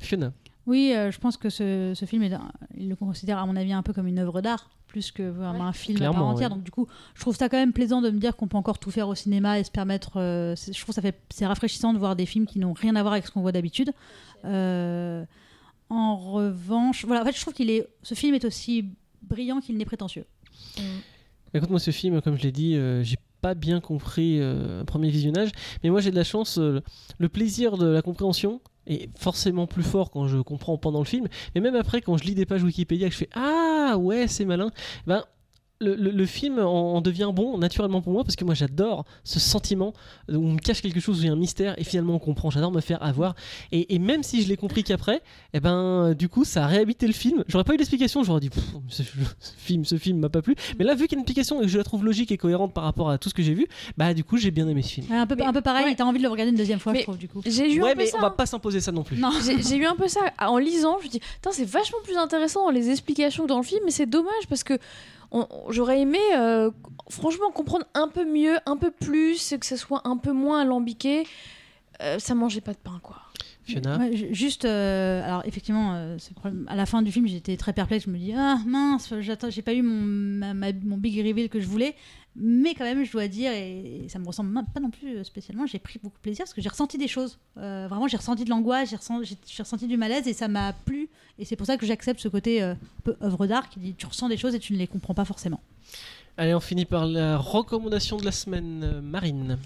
Fiona. 0.00 0.32
Oui, 0.66 0.92
euh, 0.94 1.10
je 1.10 1.18
pense 1.18 1.36
que 1.36 1.50
ce, 1.50 1.92
ce 1.94 2.04
film, 2.04 2.22
est, 2.22 2.32
un- 2.32 2.52
il 2.76 2.88
le 2.88 2.96
considère 2.96 3.38
à 3.38 3.46
mon 3.46 3.56
avis 3.56 3.72
un 3.72 3.82
peu 3.82 3.92
comme 3.92 4.06
une 4.06 4.18
œuvre 4.20 4.40
d'art, 4.40 4.70
plus 4.86 5.10
que 5.10 5.22
vraiment 5.24 5.60
Ouais. 5.64 5.70
un 5.70 5.72
film 5.72 6.00
à 6.02 6.12
part 6.12 6.24
entière. 6.24 6.50
ouais. 6.50 6.54
Donc 6.56 6.64
du 6.64 6.70
coup, 6.70 6.86
je 7.14 7.20
trouve 7.20 7.34
ça 7.36 7.48
quand 7.48 7.56
même 7.56 7.72
plaisant 7.72 8.00
de 8.00 8.10
me 8.10 8.18
dire 8.20 8.36
qu'on 8.36 8.46
peut 8.46 8.56
encore 8.56 8.78
tout 8.78 8.90
faire 8.92 9.08
au 9.08 9.14
cinéma 9.16 9.58
et 9.58 9.64
se 9.64 9.70
permettre. 9.72 10.18
euh, 10.18 10.54
c'est- 10.54 10.72
je 10.72 10.80
trouve 10.80 10.94
ça 10.94 11.02
fait, 11.02 11.18
c'est 11.30 11.46
rafraîchissant 11.46 11.92
de 11.92 11.98
voir 11.98 12.14
des 12.14 12.26
films 12.26 12.46
qui 12.46 12.58
n'ont 12.60 12.74
rien 12.74 12.94
à 12.94 13.02
voir 13.02 13.14
avec 13.14 13.26
ce 13.26 13.32
qu'on 13.32 13.40
voit 13.40 13.52
d'habitude. 13.52 13.92
Euh, 14.44 15.24
en 15.90 16.16
revanche, 16.16 17.04
voilà, 17.04 17.22
en 17.22 17.24
fait, 17.24 17.32
je 17.36 17.40
trouve 17.40 17.54
qu'il 17.54 17.68
est, 17.70 17.86
ce 18.02 18.14
film 18.14 18.34
est 18.34 18.44
aussi 18.44 18.86
brillant 19.22 19.60
qu'il 19.60 19.76
n'est 19.76 19.84
prétentieux. 19.84 20.26
Mm. 20.78 20.82
Écoute, 21.54 21.70
moi, 21.70 21.78
ce 21.80 21.90
film, 21.90 22.20
comme 22.22 22.36
je 22.36 22.42
l'ai 22.42 22.52
dit, 22.52 22.76
euh, 22.76 23.02
j'ai 23.02 23.16
pas 23.42 23.54
bien 23.54 23.80
compris 23.80 24.38
euh, 24.40 24.82
un 24.82 24.84
premier 24.84 25.10
visionnage, 25.10 25.50
mais 25.82 25.90
moi 25.90 26.00
j'ai 26.00 26.12
de 26.12 26.16
la 26.16 26.22
chance. 26.24 26.58
euh, 26.58 26.80
le 27.18 27.28
plaisir 27.28 27.76
de 27.76 27.86
la 27.86 28.00
compréhension 28.00 28.60
est 28.86 29.08
forcément 29.16 29.66
plus 29.66 29.82
fort 29.82 30.10
quand 30.10 30.26
je 30.26 30.38
comprends 30.38 30.78
pendant 30.78 30.98
le 31.00 31.04
film, 31.04 31.28
mais 31.54 31.60
même 31.60 31.76
après, 31.76 32.00
quand 32.00 32.16
je 32.16 32.24
lis 32.24 32.34
des 32.34 32.46
pages 32.46 32.62
Wikipédia, 32.62 33.08
que 33.08 33.12
je 33.12 33.18
fais 33.18 33.28
Ah 33.34 33.96
ouais, 33.98 34.28
c'est 34.28 34.44
malin, 34.44 34.70
ben. 35.06 35.24
Le, 35.82 35.94
le- 35.96 36.10
le 36.10 36.26
film 36.26 36.58
en, 36.60 36.94
en 36.94 37.00
devient 37.00 37.30
bon 37.34 37.58
naturellement 37.58 38.00
pour 38.00 38.12
moi 38.12 38.22
parce 38.24 38.36
que 38.36 38.44
moi 38.44 38.54
j'adore 38.54 39.04
ce 39.24 39.40
sentiment 39.40 39.92
où 40.28 40.36
on 40.36 40.52
me 40.52 40.58
cache 40.58 40.80
quelque 40.80 41.00
chose 41.00 41.18
où 41.18 41.22
il 41.22 41.26
y 41.26 41.28
a 41.28 41.32
un 41.32 41.36
mystère 41.36 41.74
et 41.78 41.84
finalement 41.84 42.14
on 42.14 42.18
comprend. 42.18 42.50
J'adore 42.50 42.70
me 42.72 42.80
faire 42.80 43.02
avoir 43.02 43.34
et, 43.72 43.94
et 43.94 43.98
même 43.98 44.22
si 44.22 44.42
je 44.42 44.48
l'ai 44.48 44.56
compris 44.56 44.84
qu'après, 44.84 45.20
et 45.54 45.60
ben 45.60 46.14
du 46.14 46.28
coup 46.28 46.44
ça 46.44 46.64
a 46.64 46.66
réhabité 46.66 47.06
le 47.06 47.12
film. 47.12 47.42
J'aurais 47.48 47.64
pas 47.64 47.74
eu 47.74 47.76
d'explication, 47.76 48.22
j'aurais 48.22 48.40
dit 48.40 48.50
ce, 48.88 49.02
ce 49.02 49.52
film, 49.58 49.84
ce 49.84 49.96
film 49.98 50.18
m'a 50.20 50.28
pas 50.28 50.40
plu. 50.42 50.54
Mais 50.78 50.84
là 50.84 50.94
vu 50.94 51.08
qu'il 51.08 51.12
y 51.12 51.14
a 51.16 51.18
une 51.18 51.22
explication 51.22 51.60
et 51.60 51.64
que 51.64 51.68
je 51.68 51.78
la 51.78 51.84
trouve 51.84 52.04
logique 52.04 52.30
et 52.32 52.36
cohérente 52.38 52.72
par 52.72 52.84
rapport 52.84 53.10
à 53.10 53.18
tout 53.18 53.28
ce 53.28 53.34
que 53.34 53.42
j'ai 53.42 53.54
vu, 53.54 53.66
bah 53.96 54.14
du 54.14 54.22
coup 54.24 54.36
j'ai 54.36 54.50
bien 54.52 54.68
aimé 54.68 54.82
ce 54.82 54.88
film. 54.90 55.06
Un 55.12 55.26
peu, 55.26 55.34
Mais- 55.36 55.44
un 55.44 55.52
peu 55.52 55.60
pareil, 55.62 55.84
ouais. 55.86 55.94
t'as 55.96 56.04
envie 56.04 56.18
de 56.18 56.22
le 56.22 56.28
regarder 56.30 56.50
une 56.52 56.56
deuxième 56.58 56.78
fois, 56.78 56.92
Mais- 56.92 57.00
je 57.00 57.04
trouve 57.04 57.18
du 57.18 57.28
coup. 57.28 57.40
J'ai 57.44 57.72
eu 57.74 57.82
ouais 57.82 57.90
un 57.90 57.92
peu 57.94 57.98
mais 57.98 58.06
ça. 58.06 58.18
on 58.18 58.20
va 58.20 58.28
hein. 58.28 58.34
pas 58.36 58.46
s'imposer 58.46 58.80
ça 58.80 58.92
non 58.92 59.02
plus. 59.02 59.16
Non. 59.18 59.30
J'ai 59.42 59.76
eu 59.76 59.84
un 59.86 59.96
peu 59.96 60.08
ça 60.08 60.20
en 60.40 60.58
lisant. 60.58 60.98
Je 61.00 61.06
me 61.06 61.10
dis, 61.10 61.20
c'est 61.50 61.64
vachement 61.68 61.98
plus 62.04 62.16
intéressant 62.16 62.64
dans 62.66 62.70
les 62.70 62.90
explications 62.90 63.42
que 63.44 63.48
dans 63.48 63.58
le 63.58 63.64
film, 63.64 63.80
mais 63.84 63.90
c'est 63.90 64.06
dommage 64.06 64.46
parce 64.48 64.62
que 64.64 64.78
j'aurais 65.68 66.00
aimé, 66.00 66.18
euh, 66.36 66.70
franchement, 67.08 67.50
comprendre 67.50 67.86
un 67.94 68.08
peu 68.08 68.24
mieux, 68.24 68.58
un 68.66 68.76
peu 68.76 68.90
plus, 68.90 69.54
que 69.58 69.66
ça 69.66 69.76
soit 69.76 70.02
un 70.04 70.16
peu 70.16 70.32
moins 70.32 70.60
alambiqué. 70.60 71.26
Euh, 72.02 72.18
ça 72.18 72.34
mangeait 72.34 72.60
pas 72.60 72.72
de 72.72 72.78
pain, 72.78 73.00
quoi. 73.02 73.16
Fiona. 73.80 73.98
Ouais, 73.98 74.16
ju- 74.16 74.28
juste, 74.34 74.64
euh, 74.64 75.24
alors 75.24 75.42
effectivement, 75.46 75.94
euh, 75.94 76.16
à 76.66 76.76
la 76.76 76.86
fin 76.86 77.02
du 77.02 77.10
film, 77.12 77.26
j'étais 77.26 77.56
très 77.56 77.72
perplexe. 77.72 78.04
Je 78.06 78.10
me 78.10 78.18
dis, 78.18 78.32
ah 78.36 78.58
mince, 78.66 79.12
j'ai 79.20 79.62
pas 79.62 79.74
eu 79.74 79.82
mon, 79.82 80.00
ma- 80.02 80.54
ma- 80.54 80.72
mon 80.72 80.96
big 80.96 81.16
reveal 81.26 81.48
que 81.48 81.60
je 81.60 81.66
voulais. 81.66 81.94
Mais 82.34 82.74
quand 82.74 82.84
même, 82.84 83.04
je 83.04 83.12
dois 83.12 83.28
dire, 83.28 83.52
et, 83.52 84.04
et 84.04 84.08
ça 84.08 84.18
me 84.18 84.26
ressemble 84.26 84.58
pas 84.72 84.80
non 84.80 84.88
plus 84.88 85.16
euh, 85.18 85.24
spécialement, 85.24 85.66
j'ai 85.66 85.78
pris 85.78 85.98
beaucoup 86.02 86.16
de 86.16 86.22
plaisir 86.22 86.44
parce 86.44 86.54
que 86.54 86.62
j'ai 86.62 86.68
ressenti 86.70 86.96
des 86.96 87.06
choses. 87.08 87.38
Euh, 87.58 87.86
vraiment, 87.90 88.08
j'ai 88.08 88.16
ressenti 88.16 88.44
de 88.44 88.48
l'angoisse, 88.50 88.88
j'ai 88.88 89.62
ressenti, 89.62 89.86
du 89.86 89.96
malaise 89.98 90.26
et 90.26 90.32
ça 90.32 90.48
m'a 90.48 90.72
plu. 90.72 91.10
Et 91.38 91.44
c'est 91.44 91.56
pour 91.56 91.66
ça 91.66 91.76
que 91.76 91.84
j'accepte 91.84 92.20
ce 92.20 92.28
côté 92.28 92.62
un 92.62 92.78
peu 93.04 93.16
œuvre 93.22 93.46
d'art 93.46 93.68
qui 93.68 93.80
dit, 93.80 93.94
tu 93.94 94.06
ressens 94.06 94.30
des 94.30 94.38
choses 94.38 94.54
et 94.54 94.58
tu 94.58 94.72
ne 94.72 94.78
les 94.78 94.86
comprends 94.86 95.12
pas 95.12 95.26
forcément. 95.26 95.60
Allez 96.38 96.54
on 96.54 96.60
finit 96.60 96.86
par 96.86 97.04
la 97.04 97.36
recommandation 97.36 98.16
de 98.16 98.24
la 98.24 98.32
semaine, 98.32 99.02
Marine. 99.02 99.58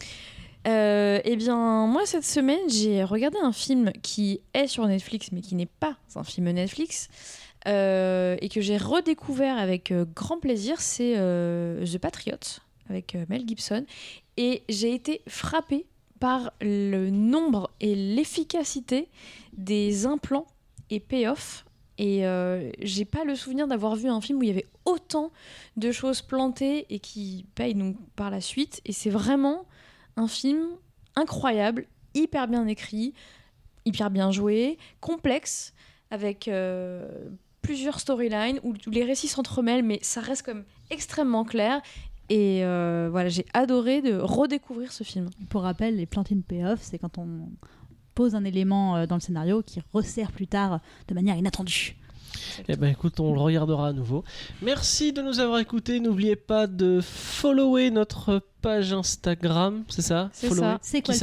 Euh, 0.66 1.20
eh 1.24 1.36
bien, 1.36 1.86
moi, 1.86 2.06
cette 2.06 2.24
semaine, 2.24 2.68
j'ai 2.68 3.04
regardé 3.04 3.38
un 3.40 3.52
film 3.52 3.92
qui 4.02 4.40
est 4.54 4.66
sur 4.66 4.86
Netflix, 4.86 5.30
mais 5.32 5.40
qui 5.40 5.54
n'est 5.54 5.66
pas 5.66 5.96
un 6.14 6.24
film 6.24 6.50
Netflix, 6.50 7.08
euh, 7.66 8.36
et 8.40 8.48
que 8.48 8.60
j'ai 8.60 8.76
redécouvert 8.76 9.58
avec 9.58 9.92
euh, 9.92 10.04
grand 10.14 10.38
plaisir. 10.38 10.80
C'est 10.80 11.14
euh, 11.16 11.84
The 11.86 11.98
Patriot, 11.98 12.60
avec 12.88 13.16
Mel 13.28 13.46
Gibson. 13.46 13.84
Et 14.36 14.62
j'ai 14.68 14.92
été 14.92 15.22
frappée 15.28 15.86
par 16.18 16.52
le 16.60 17.10
nombre 17.10 17.70
et 17.80 17.94
l'efficacité 17.94 19.08
des 19.56 20.06
implants 20.06 20.46
et 20.90 21.00
payoff. 21.00 21.64
Et 21.98 22.26
euh, 22.26 22.70
j'ai 22.80 23.04
pas 23.04 23.24
le 23.24 23.34
souvenir 23.34 23.66
d'avoir 23.66 23.96
vu 23.96 24.08
un 24.08 24.20
film 24.20 24.38
où 24.38 24.42
il 24.42 24.48
y 24.48 24.52
avait 24.52 24.66
autant 24.84 25.30
de 25.76 25.90
choses 25.92 26.20
plantées 26.22 26.86
et 26.90 26.98
qui 26.98 27.46
payent 27.54 27.74
donc 27.74 27.96
par 28.16 28.30
la 28.30 28.40
suite. 28.40 28.80
Et 28.84 28.92
c'est 28.92 29.10
vraiment 29.10 29.64
un 30.16 30.28
film 30.28 30.66
incroyable, 31.14 31.86
hyper 32.14 32.48
bien 32.48 32.66
écrit, 32.66 33.14
hyper 33.84 34.10
bien 34.10 34.30
joué, 34.30 34.78
complexe, 35.00 35.72
avec 36.10 36.48
euh, 36.48 37.08
plusieurs 37.62 38.00
storylines 38.00 38.60
où, 38.62 38.74
les 38.90 39.04
récits 39.04 39.28
s'entremêlent, 39.28 39.84
mais 39.84 39.98
ça 40.02 40.20
reste 40.20 40.42
comme 40.42 40.64
extrêmement 40.90 41.44
clair. 41.44 41.80
Et 42.28 42.64
euh, 42.64 43.08
voilà, 43.10 43.28
j'ai 43.28 43.46
adoré 43.54 44.02
de 44.02 44.16
redécouvrir 44.16 44.92
ce 44.92 45.04
film. 45.04 45.30
Pour 45.48 45.62
rappel, 45.62 45.96
les 45.96 46.06
plantines 46.06 46.42
payoff, 46.42 46.80
c'est 46.82 46.98
quand 46.98 47.18
on 47.18 47.50
pose 48.14 48.34
un 48.34 48.44
élément 48.44 48.96
euh, 48.96 49.06
dans 49.06 49.14
le 49.14 49.20
scénario 49.20 49.62
qui 49.62 49.80
resserre 49.92 50.32
plus 50.32 50.46
tard 50.48 50.80
de 51.06 51.14
manière 51.14 51.36
inattendue. 51.36 51.96
Eh 52.68 52.76
ben 52.76 52.88
écoute, 52.88 53.20
on 53.20 53.32
le 53.34 53.40
regardera 53.40 53.88
à 53.88 53.92
nouveau. 53.92 54.24
Merci 54.62 55.12
de 55.12 55.22
nous 55.22 55.40
avoir 55.40 55.58
écoutés. 55.58 56.00
N'oubliez 56.00 56.36
pas 56.36 56.66
de 56.66 57.00
follower 57.02 57.90
notre 57.90 58.42
page 58.62 58.92
Instagram, 58.92 59.84
c'est 59.88 60.02
ça 60.02 60.30
C'est 60.32 60.50
ça. 60.50 60.78
C'est 60.82 61.02
quoi 61.02 61.14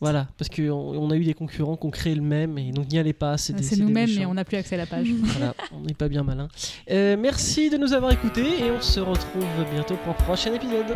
Voilà, 0.00 0.28
parce 0.38 0.48
qu'on 0.48 0.70
on 0.70 1.10
a 1.10 1.16
eu 1.16 1.24
des 1.24 1.34
concurrents 1.34 1.76
qui 1.76 1.86
ont 1.86 1.90
créé 1.90 2.14
le 2.14 2.22
même 2.22 2.58
et 2.58 2.70
donc 2.70 2.90
n'y 2.90 2.98
allez 2.98 3.12
pas. 3.12 3.36
C'est 3.38 3.54
des 3.54 3.76
nous-mêmes, 3.76 4.10
mais 4.14 4.26
on 4.26 4.34
n'a 4.34 4.44
plus 4.44 4.56
accès 4.56 4.76
à 4.76 4.78
la 4.78 4.86
page. 4.86 5.08
Voilà, 5.22 5.54
on 5.72 5.80
n'est 5.80 5.94
pas 5.94 6.08
bien 6.08 6.22
malin. 6.22 6.48
Euh, 6.90 7.16
merci 7.18 7.70
de 7.70 7.76
nous 7.76 7.92
avoir 7.92 8.12
écoutés 8.12 8.64
et 8.64 8.70
on 8.70 8.80
se 8.80 9.00
retrouve 9.00 9.44
bientôt 9.72 9.96
pour 9.96 10.10
un 10.12 10.24
prochain 10.24 10.52
épisode. 10.52 10.94